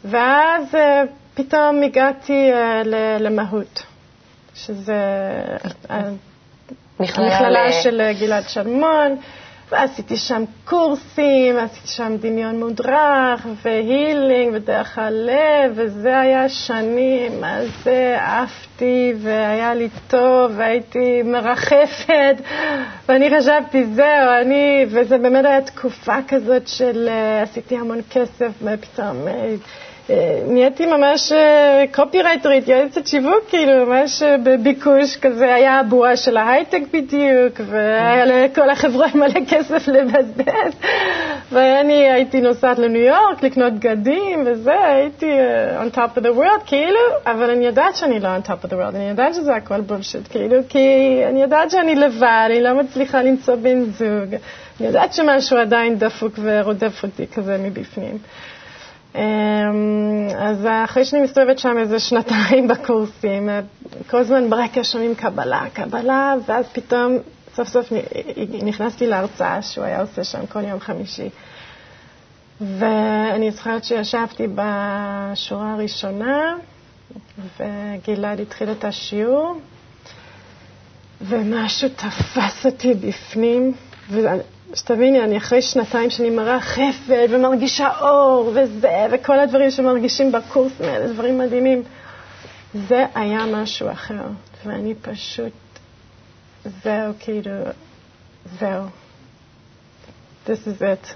ואז 0.05 0.75
uh, 0.75 0.77
פתאום 1.37 1.83
הגעתי 1.83 2.53
uh, 2.53 2.89
למהות, 3.21 3.83
שזה 4.55 4.95
המכללה 6.99 7.73
של 7.83 8.11
גלעד 8.21 8.49
שלמון. 8.49 9.17
ועשיתי 9.73 10.17
שם 10.17 10.45
קורסים, 10.65 11.57
עשיתי 11.59 11.89
שם 11.89 12.17
דמיון 12.21 12.59
מודרך, 12.59 13.47
והילינג, 13.63 14.55
ודרך 14.55 14.99
הלב, 14.99 15.73
וזה 15.75 16.19
היה 16.21 16.49
שנים, 16.49 17.41
מה 17.41 17.59
זה 17.83 18.17
עפתי, 18.21 19.15
והיה 19.19 19.75
לי 19.75 19.89
טוב, 20.09 20.53
והייתי 20.57 21.23
מרחפת, 21.23 22.37
ואני 23.09 23.31
חשבתי, 23.39 23.85
זהו, 23.85 24.31
אני, 24.43 24.87
וזה 24.89 25.19
באמת 25.19 25.45
היה 25.45 25.61
תקופה 25.63 26.17
כזאת 26.29 26.69
של 26.69 27.09
עשיתי 27.43 27.77
המון 27.77 28.01
כסף, 28.11 28.51
ופתאום... 28.63 29.17
Uh, 30.07 30.13
נהייתי 30.47 30.87
ממש 30.87 31.33
קופירייטרית, 31.95 32.69
יועצת 32.69 33.07
שיווק, 33.07 33.45
כאילו, 33.49 33.87
ממש 33.87 34.23
בביקוש 34.23 35.17
כזה, 35.17 35.55
היה 35.55 35.81
הבועה 35.81 36.17
של 36.17 36.37
ההייטק 36.37 36.81
בדיוק, 36.93 37.61
והיה 37.67 38.25
לכל 38.25 38.71
החברה 38.71 39.07
מלא 39.19 39.41
כסף 39.49 39.89
לבזבז, 39.89 40.73
ואני 41.53 42.11
הייתי 42.11 42.41
נוסעת 42.41 42.79
לניו 42.79 43.03
יורק 43.03 43.43
לקנות 43.43 43.73
בגדים 43.73 44.45
וזה, 44.47 44.85
הייתי 44.85 45.31
on 45.81 45.97
top 45.97 46.19
of 46.19 46.23
the 46.23 46.37
world, 46.39 46.67
כאילו, 46.67 47.01
אבל 47.27 47.51
אני 47.51 47.67
יודעת 47.67 47.97
שאני 47.97 48.21
לא 48.21 48.29
on 48.37 48.49
top 48.49 48.67
of 48.67 48.69
the 48.69 48.75
world, 48.75 48.95
אני 48.95 49.09
יודעת 49.09 49.35
שזה 49.35 49.55
הכל 49.55 49.81
בולשיט, 49.81 50.29
כאילו, 50.31 50.57
כי 50.69 51.21
אני 51.31 51.43
יודעת 51.43 51.71
שאני 51.71 51.95
לבד, 51.95 52.47
אני 52.51 52.63
לא 52.63 52.75
מצליחה 52.75 53.23
למצוא 53.23 53.55
בן 53.55 53.85
זוג, 53.85 54.35
אני 54.81 54.87
יודעת 54.87 55.13
שמשהו 55.15 55.59
עדיין 55.59 55.99
דפוק 55.99 56.33
ורודף 56.43 57.03
אותי 57.03 57.27
כזה 57.27 57.59
מבפנים. 57.59 58.19
אמ, 59.17 59.23
אז 60.39 60.67
אחרי 60.85 61.05
שאני 61.05 61.23
מסתובבת 61.23 61.59
שם 61.59 61.79
איזה 61.79 61.99
שנתיים 61.99 62.69
בקורסים, 62.71 63.49
כל 64.11 64.17
הזמן 64.17 64.51
ברקע 64.51 64.85
שומעים 64.85 65.15
קבלה, 65.15 65.65
קבלה, 65.73 66.35
ואז 66.47 66.67
פתאום 66.73 67.19
סוף 67.55 67.69
סוף 67.69 67.93
נכנסתי 68.63 69.07
להרצאה 69.07 69.63
שהוא 69.63 69.85
היה 69.85 70.01
עושה 70.01 70.25
שם 70.25 70.47
כל 70.47 70.65
יום 70.65 70.81
חמישי. 70.81 71.29
ואני 72.61 73.51
זוכרת 73.51 73.85
שישבתי 73.85 74.47
בשורה 74.55 75.73
הראשונה, 75.73 76.55
וגלעד 77.59 78.41
התחיל 78.41 78.71
את 78.71 78.85
השיעור, 78.85 79.61
ומשהו 81.21 81.89
תפס 81.89 82.67
אותי 82.67 82.95
בפנים, 82.95 83.73
שתביני, 84.75 85.25
אני 85.25 85.37
אחרי 85.37 85.63
שנתיים 85.63 86.11
שאני 86.11 86.31
מראה 86.31 86.61
חפד 86.61 87.27
ומרגישה 87.31 87.89
אור 88.01 88.53
וזה, 88.55 89.07
וכל 89.11 89.41
הדברים 89.41 89.71
שמרגישים 89.71 90.33
בקורסים 90.33 90.87
האלה, 90.87 91.13
דברים 91.13 91.39
מדהימים. 91.39 91.83
זה 92.75 93.07
היה 93.15 93.47
משהו 93.47 93.93
אחר, 93.93 94.27
ואני 94.67 94.95
פשוט, 94.95 95.53
זהו, 96.65 97.13
כאילו, 97.19 97.53
זהו. 98.59 98.83
This 100.47 100.67
is 100.67 100.83
it. 100.83 101.13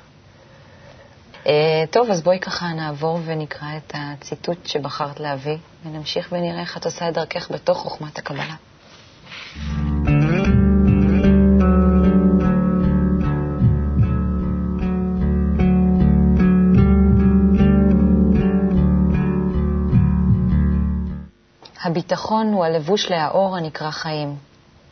Uh, 1.45 1.49
טוב, 1.91 2.11
אז 2.11 2.23
בואי 2.23 2.39
ככה 2.41 2.67
נעבור 2.67 3.21
ונקרא 3.25 3.69
את 3.77 3.93
הציטוט 3.95 4.67
שבחרת 4.67 5.21
להביא, 5.21 5.57
ונמשיך 5.85 6.29
ונראה 6.33 6.61
איך 6.61 6.77
את 6.77 6.85
עושה 6.85 7.09
את 7.09 7.15
דרכך 7.15 7.51
בתוך 7.51 7.79
חוכמת 7.79 8.19
הקבלה. 8.19 8.55
הביטחון 22.01 22.53
הוא 22.53 22.65
הלבוש 22.65 23.11
להאור 23.11 23.57
הנקרא 23.57 23.91
חיים. 23.91 24.37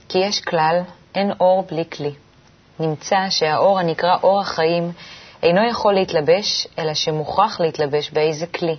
כי 0.09 0.19
יש 0.19 0.41
כלל, 0.41 0.81
אין 1.15 1.33
אור 1.41 1.67
בלי 1.71 1.85
כלי. 1.93 2.15
נמצא 2.81 3.17
שהאור 3.31 3.79
הנקרא 3.79 4.17
אור 4.23 4.41
החיים 4.41 4.93
אינו 5.43 5.69
יכול 5.71 5.95
להתלבש, 5.95 6.67
אלא 6.79 6.95
שמוכרח 6.95 7.61
להתלבש 7.61 8.11
באיזה 8.11 8.47
כלי. 8.47 8.77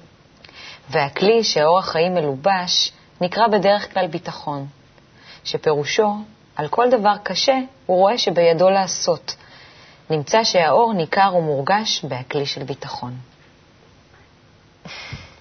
והכלי 0.90 1.44
שאור 1.44 1.80
החיים 1.80 2.14
מלובש 2.14 2.92
נקרא 3.22 3.48
בדרך 3.48 3.94
כלל 3.94 4.08
ביטחון, 4.08 4.68
שפירושו, 5.44 6.16
על 6.56 6.68
כל 6.68 6.90
דבר 6.90 7.14
קשה 7.24 7.58
הוא 7.86 7.98
רואה 7.98 8.18
שבידו 8.18 8.70
לעשות. 8.70 9.36
נמצא 10.10 10.44
שהאור 10.44 10.94
ניכר 10.94 11.36
ומורגש 11.36 12.06
בהכלי 12.06 12.46
של 12.46 12.64
ביטחון. 12.64 13.18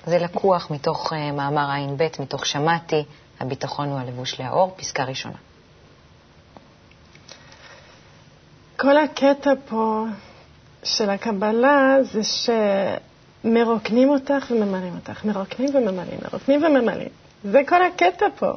זה 0.06 0.18
לקוח 0.18 0.70
מתוך 0.70 1.12
uh, 1.12 1.16
מאמר 1.32 1.70
ע"ב, 1.70 2.08
מתוך 2.20 2.46
שמעתי, 2.46 3.04
הביטחון 3.40 3.88
הוא 3.88 3.98
הלבוש 3.98 4.40
לאור, 4.40 4.74
פסקה 4.76 5.04
ראשונה. 5.04 5.36
כל 8.76 8.98
הקטע 8.98 9.50
פה 9.68 10.04
של 10.82 11.10
הקבלה 11.10 11.96
זה 12.02 12.20
שמרוקנים 13.44 14.08
אותך 14.08 14.46
וממלאים 14.50 14.94
אותך, 14.94 15.24
מרוקנים 15.24 15.76
וממלאים, 15.76 16.18
מרוקנים 16.30 16.64
וממלאים. 16.64 17.08
זה 17.44 17.62
כל 17.68 17.82
הקטע 17.82 18.26
פה. 18.38 18.52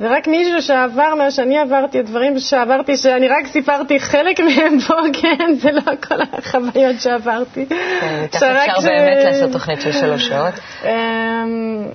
זה 0.00 0.08
רק 0.08 0.28
מישהו 0.28 0.62
שעבר 0.62 1.14
מה 1.14 1.30
שאני 1.30 1.58
עברתי, 1.58 1.98
הדברים 1.98 2.38
שעברתי, 2.38 2.96
שאני 2.96 3.28
רק 3.28 3.46
סיפרתי 3.46 4.00
חלק 4.00 4.40
מהם 4.40 4.78
פה, 4.88 4.94
כן, 5.12 5.54
זה 5.54 5.70
לא 5.72 5.82
כל 6.08 6.14
החוויות 6.32 7.00
שעברתי. 7.00 7.66
כן, 7.66 8.26
תכף 8.30 8.42
אפשר 8.42 8.80
באמת 8.88 9.24
לעשות 9.24 9.52
תוכנית 9.52 9.80
של 9.80 9.92
שלוש 9.92 10.28
שעות. 10.28 10.54
אמ, 10.84 11.88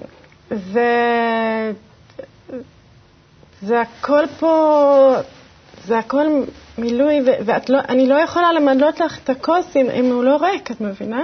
זה, 0.52 0.92
זה 3.62 3.82
הכל 3.82 4.24
פה, 4.40 5.16
זה 5.86 5.98
הכל 5.98 6.26
מילוי, 6.78 7.22
ואני 7.46 8.08
לא, 8.08 8.16
לא 8.16 8.22
יכולה 8.22 8.54
למדות 8.54 9.00
לך 9.00 9.20
את 9.24 9.30
הכוס 9.30 9.76
אם, 9.76 9.90
אם 9.90 10.06
הוא 10.06 10.24
לא 10.24 10.38
ריק, 10.42 10.72
את 10.72 10.82
מבינה? 10.82 11.22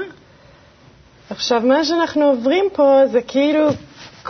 עכשיו, 1.29 1.61
מה 1.65 1.83
שאנחנו 1.83 2.25
עוברים 2.25 2.65
פה 2.73 3.01
זה 3.11 3.21
כאילו 3.21 3.69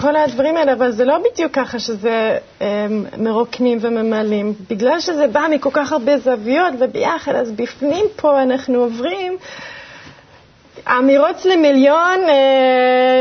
כל 0.02 0.16
הדברים 0.16 0.58
האלה, 0.58 0.74
אבל 0.74 0.92
זה 0.92 1.06
לא 1.06 1.18
בדיוק 1.18 1.52
ככה 1.52 1.80
שזה 1.80 2.38
הם, 2.62 3.06
מרוקנים 3.18 3.78
וממלאים. 3.82 4.54
בגלל 4.70 5.00
שזה 5.00 5.28
בא 5.28 5.46
מכל 5.52 5.70
כך 5.74 5.92
הרבה 5.92 6.18
זוויות 6.18 6.74
וביחד, 6.80 7.36
אז 7.36 7.52
בפנים 7.52 8.06
פה 8.16 8.42
אנחנו 8.44 8.80
עוברים 8.80 9.38
אמירות 10.88 11.46
למיליון, 11.46 12.20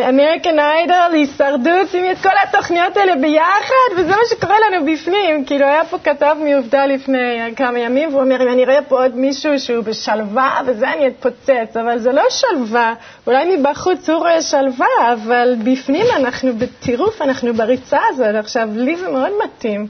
אמריקן 0.09 0.59
אה, 0.59 0.73
איידל, 0.73 1.11
הישרדות, 1.13 1.89
שימי 1.91 2.13
את 2.13 2.19
כל 2.23 2.29
התוכניות 2.43 2.97
האלה 2.97 3.17
ביחד, 3.17 3.93
וזה 3.97 4.11
מה 4.11 4.23
שקורה 4.31 4.57
לנו 4.61 4.93
בפנים. 4.93 5.45
כאילו, 5.45 5.67
היה 5.67 5.85
פה 5.85 5.99
כתב 5.99 6.37
מעובדה 6.45 6.87
לפני 6.87 7.55
כמה 7.57 7.79
ימים, 7.79 8.09
והוא 8.09 8.23
אומר, 8.23 8.43
אם 8.43 8.49
אני 8.49 8.65
אראה 8.65 8.83
פה 8.83 9.03
עוד 9.03 9.17
מישהו 9.17 9.59
שהוא 9.59 9.85
בשלווה, 9.85 10.61
וזה 10.67 10.93
אני 10.93 11.07
אתפוצץ, 11.07 11.77
אבל 11.77 11.99
זה 11.99 12.13
לא 12.13 12.23
שלווה. 12.31 12.95
אולי 13.27 13.57
מבחוץ 13.57 14.09
הוא 14.11 14.19
רואה 14.19 14.43
שלווה, 14.43 15.13
אבל 15.13 15.55
בפנים 15.65 16.07
אנחנו 16.17 16.53
בטירוף, 16.59 17.23
אנחנו 17.23 17.55
בריצה 17.55 17.99
הזאת. 18.09 18.35
עכשיו, 18.35 18.69
לי 18.75 18.97
זה 18.97 19.09
מאוד 19.09 19.33
מתאים. 19.45 19.87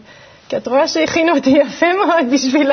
כי 0.48 0.56
את 0.56 0.68
רואה 0.68 0.88
שהכינו 0.88 1.36
אותי 1.36 1.50
יפה 1.50 1.86
מאוד 1.92 2.32
בשביל 2.32 2.70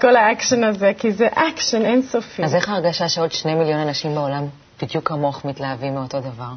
כל 0.00 0.16
האקשן 0.16 0.64
הזה, 0.64 0.92
כי 0.98 1.12
זה 1.12 1.28
אקשן 1.34 1.84
אינסופי. 1.84 2.44
אז 2.44 2.54
איך 2.54 2.68
ההרגשה 2.68 3.08
שעוד 3.08 3.32
שני 3.32 3.54
מיליון 3.54 3.80
אנשים 3.80 4.14
בעולם 4.14 4.44
בדיוק 4.82 5.08
כמוך 5.08 5.44
מתלהבים 5.44 5.94
מאותו 5.94 6.20
דבר? 6.20 6.50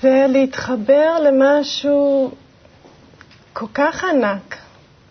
זה 0.00 0.26
להתחבר 0.28 1.18
למשהו 1.20 2.30
כל 3.52 3.66
כך 3.74 4.04
ענק, 4.04 4.56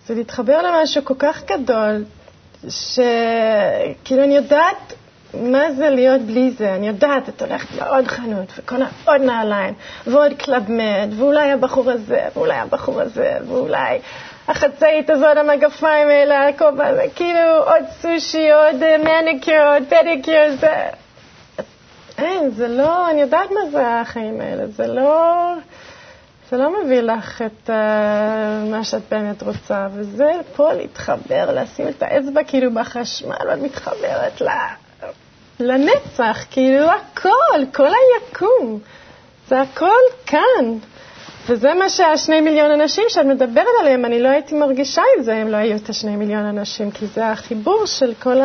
זה 0.07 0.15
להתחבר 0.15 0.61
למשהו 0.61 1.05
כל 1.05 1.13
כך 1.19 1.43
גדול, 1.45 2.03
שכאילו 2.69 4.23
אני 4.23 4.35
יודעת 4.35 4.93
מה 5.33 5.71
זה 5.71 5.89
להיות 5.89 6.21
בלי 6.21 6.51
זה? 6.51 6.75
אני 6.75 6.87
יודעת, 6.87 7.29
את 7.29 7.41
הולכת 7.41 7.75
לעוד 7.75 8.07
חנות 8.07 8.47
וקונה 8.57 8.87
עוד 9.05 9.21
נעליים 9.21 9.73
ועוד 10.07 10.33
Club 10.37 10.71
Med, 10.71 11.09
ואולי 11.17 11.51
הבחור 11.51 11.91
הזה, 11.91 12.27
ואולי 12.35 12.55
הבחור 12.55 13.01
הזה, 13.01 13.37
ואולי 13.47 13.99
החצאית 14.47 15.09
הזאת, 15.09 15.37
המגפיים 15.37 16.07
האלה, 16.07 16.47
הכובע 16.47 16.87
הזה, 16.87 17.05
כאילו 17.15 17.57
עוד 17.57 17.83
סושי, 18.01 18.51
עוד 18.51 18.97
מניקיר, 18.97 19.67
עוד 19.67 19.83
פדיקיר, 19.89 20.55
זה... 20.59 20.85
אין, 22.17 22.51
זה 22.51 22.67
לא, 22.67 23.09
אני 23.09 23.21
יודעת 23.21 23.51
מה 23.51 23.69
זה 23.71 23.99
החיים 24.01 24.41
האלה, 24.41 24.67
זה 24.67 24.87
לא... 24.87 25.53
זה 26.49 26.57
לא 26.57 26.83
מביא 26.83 27.01
לך 27.01 27.41
את 27.41 27.69
אה, 27.69 27.71
מה 28.71 28.83
שאת 28.83 29.01
באמת 29.11 29.43
רוצה, 29.43 29.87
וזה 29.93 30.31
פה 30.55 30.73
להתחבר, 30.73 31.61
לשים 31.61 31.87
את 31.87 32.03
האצבע 32.03 32.43
כאילו 32.43 32.73
בחשמל, 32.73 33.35
ואת 33.49 33.59
מתחברת 33.59 34.41
לה. 34.41 34.67
לנצח, 35.61 36.45
כאילו 36.51 36.85
הכל, 36.91 37.65
כל 37.73 37.87
היקום, 37.87 38.79
זה 39.47 39.61
הכל 39.61 40.01
כאן. 40.25 40.77
וזה 41.49 41.73
מה 41.73 41.89
שהשני 41.89 42.41
מיליון 42.41 42.71
אנשים 42.71 43.03
שאת 43.09 43.25
מדברת 43.25 43.65
עליהם, 43.79 44.05
אני 44.05 44.21
לא 44.21 44.27
הייתי 44.27 44.55
מרגישה 44.55 45.01
עם 45.17 45.23
זה 45.23 45.41
אם 45.41 45.47
לא 45.47 45.57
היו 45.57 45.77
את 45.77 45.89
השני 45.89 46.15
מיליון 46.15 46.45
אנשים, 46.45 46.91
כי 46.91 47.07
זה 47.07 47.27
החיבור 47.27 47.85
של 47.85 48.13
כל 48.19 48.37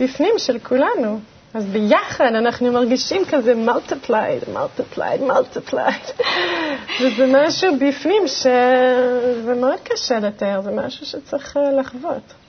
הבפנים 0.00 0.34
של 0.38 0.58
כולנו. 0.58 1.20
אז 1.54 1.64
ביחד 1.64 2.24
אנחנו 2.24 2.72
מרגישים 2.72 3.22
כזה 3.24 3.54
multiplied, 3.66 4.56
multiplied, 4.56 5.20
multiplied. 5.20 6.22
וזה 7.00 7.26
משהו 7.28 7.76
בפנים 7.80 8.22
שזה 8.26 9.54
מאוד 9.56 9.78
קשה 9.84 10.18
לתאר, 10.18 10.60
זה 10.60 10.70
משהו 10.70 11.06
שצריך 11.06 11.58
לחוות. 11.78 12.43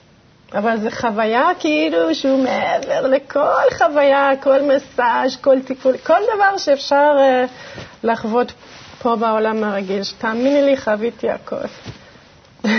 אבל 0.52 0.80
זו 0.80 0.88
חוויה 0.90 1.48
כאילו 1.58 2.14
שהוא 2.14 2.44
מעבר 2.44 3.06
לכל 3.06 3.62
חוויה, 3.78 4.30
כל 4.42 4.62
מסאז', 4.62 5.36
כל 5.40 5.62
טיפול, 5.62 5.96
כל 5.96 6.20
דבר 6.34 6.58
שאפשר 6.58 7.16
uh, 7.16 7.50
לחוות 8.02 8.52
פה 9.02 9.16
בעולם 9.16 9.64
הרגיל. 9.64 10.00
תאמיני 10.18 10.62
לי, 10.62 10.76
חוויתי 10.76 11.30
הכל. 11.30 11.66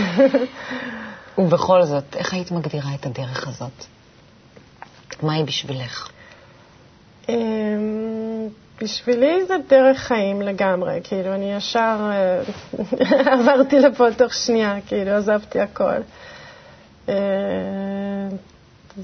ובכל 1.37 1.83
זאת, 1.83 2.15
איך 2.15 2.33
היית 2.33 2.51
מגדירה 2.51 2.89
את 2.99 3.05
הדרך 3.05 3.47
הזאת? 3.47 3.85
מה 5.21 5.33
היא 5.33 5.45
בשבילך? 5.45 6.09
Um, 7.25 7.29
בשבילי 8.81 9.45
זה 9.45 9.55
דרך 9.69 9.97
חיים 9.97 10.41
לגמרי, 10.41 10.99
כאילו, 11.03 11.33
אני 11.33 11.53
ישר 11.53 12.11
uh, 12.77 12.81
עברתי 13.33 13.79
לפה 13.79 14.11
תוך 14.11 14.33
שנייה, 14.33 14.75
כאילו, 14.87 15.11
עזבתי 15.11 15.59
הכל. 15.59 16.01
אה, 17.09 17.15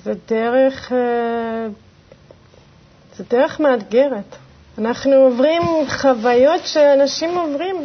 זה 0.03 0.13
דרך, 0.27 0.91
אה, 0.91 1.67
זה 3.15 3.23
דרך 3.29 3.59
מאתגרת. 3.59 4.35
אנחנו 4.77 5.13
עוברים 5.13 5.61
חוויות 5.87 6.61
שאנשים 6.65 7.37
עוברים 7.37 7.75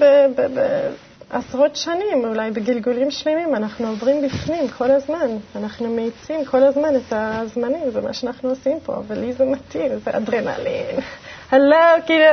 בעשרות 1.31 1.76
שנים, 1.76 2.24
אולי 2.24 2.50
בגלגולים 2.50 3.11
שלמים, 3.11 3.54
אנחנו 3.54 3.88
עוברים 3.88 4.22
בפנים 4.22 4.68
כל 4.68 4.90
הזמן. 4.90 5.28
אנחנו 5.57 5.94
מאיצים 5.94 6.44
כל 6.44 6.62
הזמן 6.62 6.96
את 6.96 7.12
הזמנים, 7.12 7.90
זה 7.90 8.00
מה 8.00 8.12
שאנחנו 8.12 8.48
עושים 8.48 8.81
פה, 8.85 9.02
ולי 9.07 9.33
זה 9.33 9.44
מתאים, 9.44 9.92
זה 10.04 10.16
אדרנלין. 10.16 10.96
הלו, 11.50 11.76
כאילו, 12.07 12.24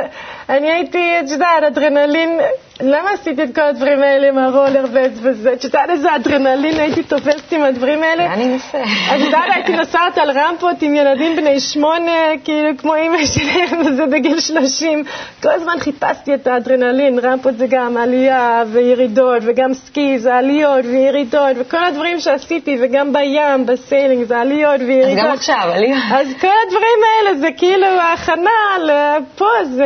אני 0.48 0.70
הייתי, 0.70 1.20
את 1.20 1.30
יודעת, 1.30 1.62
אדרנלין 1.62 2.40
למה 2.80 3.10
עשיתי 3.10 3.42
את 3.42 3.54
כל 3.54 3.60
הדברים 3.60 4.02
האלה 4.02 4.28
עם 4.28 4.38
הרולר 4.38 4.84
וזה? 5.22 5.52
את 5.52 5.64
יודעת 5.64 5.90
איזה 5.90 6.16
אדרנלין 6.16 6.80
הייתי 6.80 7.02
תופסת 7.02 7.52
עם 7.52 7.62
הדברים 7.62 8.02
האלה? 8.02 8.32
אני 8.32 8.54
אנסה. 8.54 8.78
את 9.14 9.20
יודעת, 9.20 9.44
הייתי 9.54 9.76
נוסעת 9.76 10.18
על 10.18 10.30
רמפות 10.30 10.82
עם 10.82 10.94
ילדים 10.94 11.36
בני 11.36 11.60
שמונה, 11.60 12.12
כאילו 12.44 12.68
כמו 12.78 12.94
אימא 12.94 13.26
שלהם, 13.26 13.80
וזה 13.86 14.06
בגיל 14.06 14.40
שלושים. 14.40 15.04
כל 15.42 15.48
הזמן 15.50 15.74
חיפשתי 15.80 16.34
את 16.34 16.46
האדרנלין, 16.46 17.18
רמפות 17.18 17.58
זה 17.58 17.66
גם 17.70 17.96
עלייה 17.96 18.62
וירידות, 18.72 19.42
וגם 19.42 19.74
סקי 19.74 20.18
זה 20.18 20.34
עליות 20.34 20.84
וירידות, 20.84 21.56
וכל 21.56 21.84
הדברים 21.84 22.20
שעשיתי, 22.20 22.78
וגם 22.80 23.12
בים, 23.12 23.66
ב 23.66 23.72
sailing, 23.72 24.24
זה 24.24 24.38
עליות 24.38 24.80
וירידות. 24.80 25.18
אז 25.18 25.26
גם 25.26 25.32
עכשיו, 25.32 25.70
עליות. 25.72 25.98
אז 26.14 26.26
כל 26.40 26.56
הדברים 26.66 27.00
האלה 27.06 27.38
זה 27.38 27.48
כאילו 27.56 27.86
ההכנה 27.86 28.50
לפה, 28.82 29.64
זה 29.64 29.84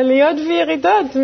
עליות 0.00 0.36
וירידות 0.48 1.16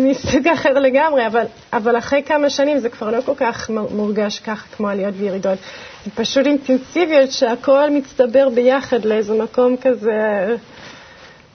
מסוג 0.00 0.49
אחר 0.52 0.72
לגמרי, 0.72 1.26
אבל, 1.26 1.44
אבל 1.72 1.98
אחרי 1.98 2.22
כמה 2.22 2.50
שנים 2.50 2.78
זה 2.78 2.88
כבר 2.88 3.10
לא 3.10 3.20
כל 3.26 3.34
כך 3.36 3.70
מורגש 3.70 4.38
ככה 4.38 4.66
כמו 4.76 4.88
עליות 4.88 5.14
וירידות. 5.18 5.58
זה 6.04 6.10
פשוט 6.14 6.46
אינטנסיביות 6.46 7.32
שהכל 7.32 7.90
מצטבר 7.90 8.48
ביחד 8.48 9.04
לאיזה 9.04 9.34
מקום 9.42 9.76
כזה 9.76 10.56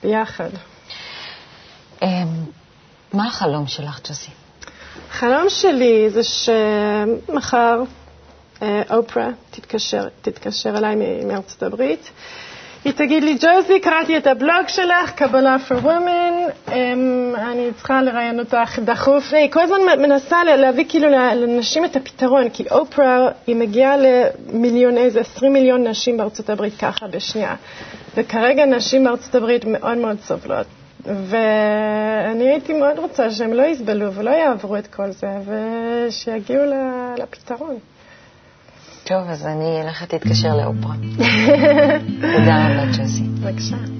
ביחד. 0.02 0.50
אמ, 2.02 2.08
מה 3.12 3.26
החלום 3.26 3.66
שלך, 3.66 4.00
ג'וסי? 4.08 4.30
החלום 5.10 5.48
שלי 5.48 6.10
זה 6.10 6.20
שמחר 6.22 7.82
אה, 8.62 8.82
אופרה 8.90 9.28
תתקשר, 9.50 10.04
תתקשר 10.22 10.78
אליי 10.78 10.96
מארצות 11.24 11.62
הברית. 11.62 12.10
היא 12.84 12.92
תגיד 12.92 13.24
לי, 13.24 13.38
ג'וזי, 13.40 13.80
קראתי 13.80 14.16
את 14.16 14.26
הבלוג 14.26 14.68
שלך, 14.68 15.10
קבלה 15.10 15.56
for 15.68 15.84
women, 15.84 16.25
אני 17.36 17.70
צריכה 17.76 18.02
לראיין 18.02 18.38
אותך 18.38 18.78
דחוף. 18.84 19.32
היא 19.32 19.50
כל 19.50 19.62
הזמן 19.62 20.02
מנסה 20.02 20.44
להביא 20.44 20.84
כאילו 20.88 21.08
לנשים 21.08 21.84
את 21.84 21.96
הפתרון, 21.96 22.48
כי 22.48 22.64
אופרה, 22.70 23.28
היא 23.46 23.56
מגיעה 23.56 23.96
למיליון, 23.96 24.96
איזה 24.98 25.20
20 25.20 25.52
מיליון 25.52 25.86
נשים 25.86 26.16
בארצות 26.16 26.50
הברית 26.50 26.74
ככה 26.78 27.06
בשנייה. 27.06 27.54
וכרגע 28.16 28.64
נשים 28.66 29.04
בארצות 29.04 29.34
הברית 29.34 29.64
מאוד 29.64 29.98
מאוד 29.98 30.16
סובלות. 30.20 30.66
ואני 31.06 32.48
הייתי 32.50 32.72
מאוד 32.72 32.98
רוצה 32.98 33.30
שהם 33.30 33.52
לא 33.52 33.62
יסבלו 33.62 34.12
ולא 34.12 34.30
יעברו 34.30 34.76
את 34.76 34.86
כל 34.86 35.10
זה, 35.10 35.26
ושיגיעו 35.46 36.62
לפתרון. 37.18 37.78
טוב, 39.04 39.28
אז 39.28 39.46
אני 39.46 39.82
אלך 39.82 40.02
להתקשר 40.12 40.56
לאופרה. 40.56 40.94
תודה 42.36 42.68
רבה, 42.68 42.84
ג'סי. 42.92 43.22
בבקשה. 43.22 43.95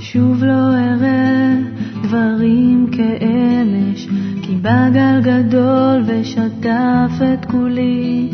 שוב 0.00 0.44
לא 0.44 0.74
אראה 0.74 1.54
דברים 2.02 2.86
כאמש, 2.92 4.08
כי 4.42 4.54
בא 4.62 4.88
גל 4.92 5.20
גדול 5.22 6.02
ושטף 6.06 7.12
את 7.34 7.44
כולי. 7.44 8.28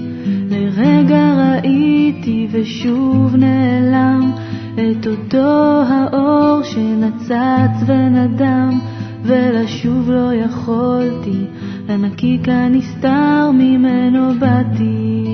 לרגע 0.51 1.35
ראיתי 1.35 2.49
ושוב 2.51 3.37
נעלם 3.37 4.33
את 4.75 5.07
אותו 5.07 5.83
האור 5.89 6.63
שנצץ 6.63 7.83
ונדם, 7.87 8.79
ולשוב 9.23 10.11
לא 10.11 10.35
יכולתי, 10.35 11.45
לנקיק 11.89 12.49
הנסתר 12.49 13.51
ממנו 13.55 14.33
באתי. 14.39 15.25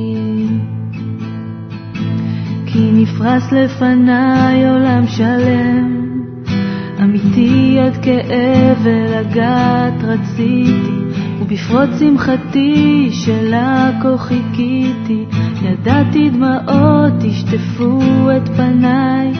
כי 2.66 2.90
נפרס 2.92 3.52
לפניי 3.52 4.68
עולם 4.68 5.06
שלם, 5.06 6.01
אמיתי 7.04 7.78
עד 7.80 7.96
כאב 8.04 8.78
ולגעת 8.82 9.94
רציתי, 10.02 11.20
ובפרוץ 11.40 11.90
שמחתי 11.98 13.08
שלה 13.12 13.90
כה 14.02 14.18
חיכיתי, 14.18 15.24
ידעתי 15.62 16.30
דמעות 16.30 17.24
ישטפו 17.24 18.00
את 18.36 18.48
פניי, 18.48 19.32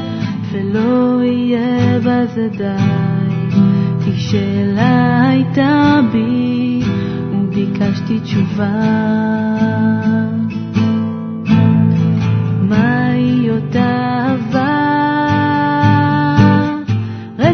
ולא 0.52 1.22
יהיה 1.24 1.98
בזה 1.98 2.48
די. 2.58 3.56
כי 4.04 4.20
שאלה 4.20 5.28
הייתה 5.28 6.00
בי, 6.12 6.82
וביקשתי 7.32 8.20
תשובה. 8.20 9.22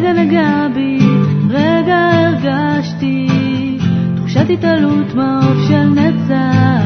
נגע 0.03 0.67
בי, 0.73 0.99
רגע 1.49 2.09
הרגשתי 2.11 3.27
תחושת 4.15 4.45
התעלות 4.49 5.15
מעוף 5.15 5.67
של 5.67 5.83
נצח 5.83 6.83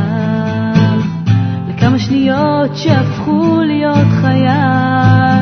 לכמה 1.69 1.99
שניות 1.99 2.75
שהפכו 2.75 3.59
להיות 3.65 4.07
חייו 4.21 5.32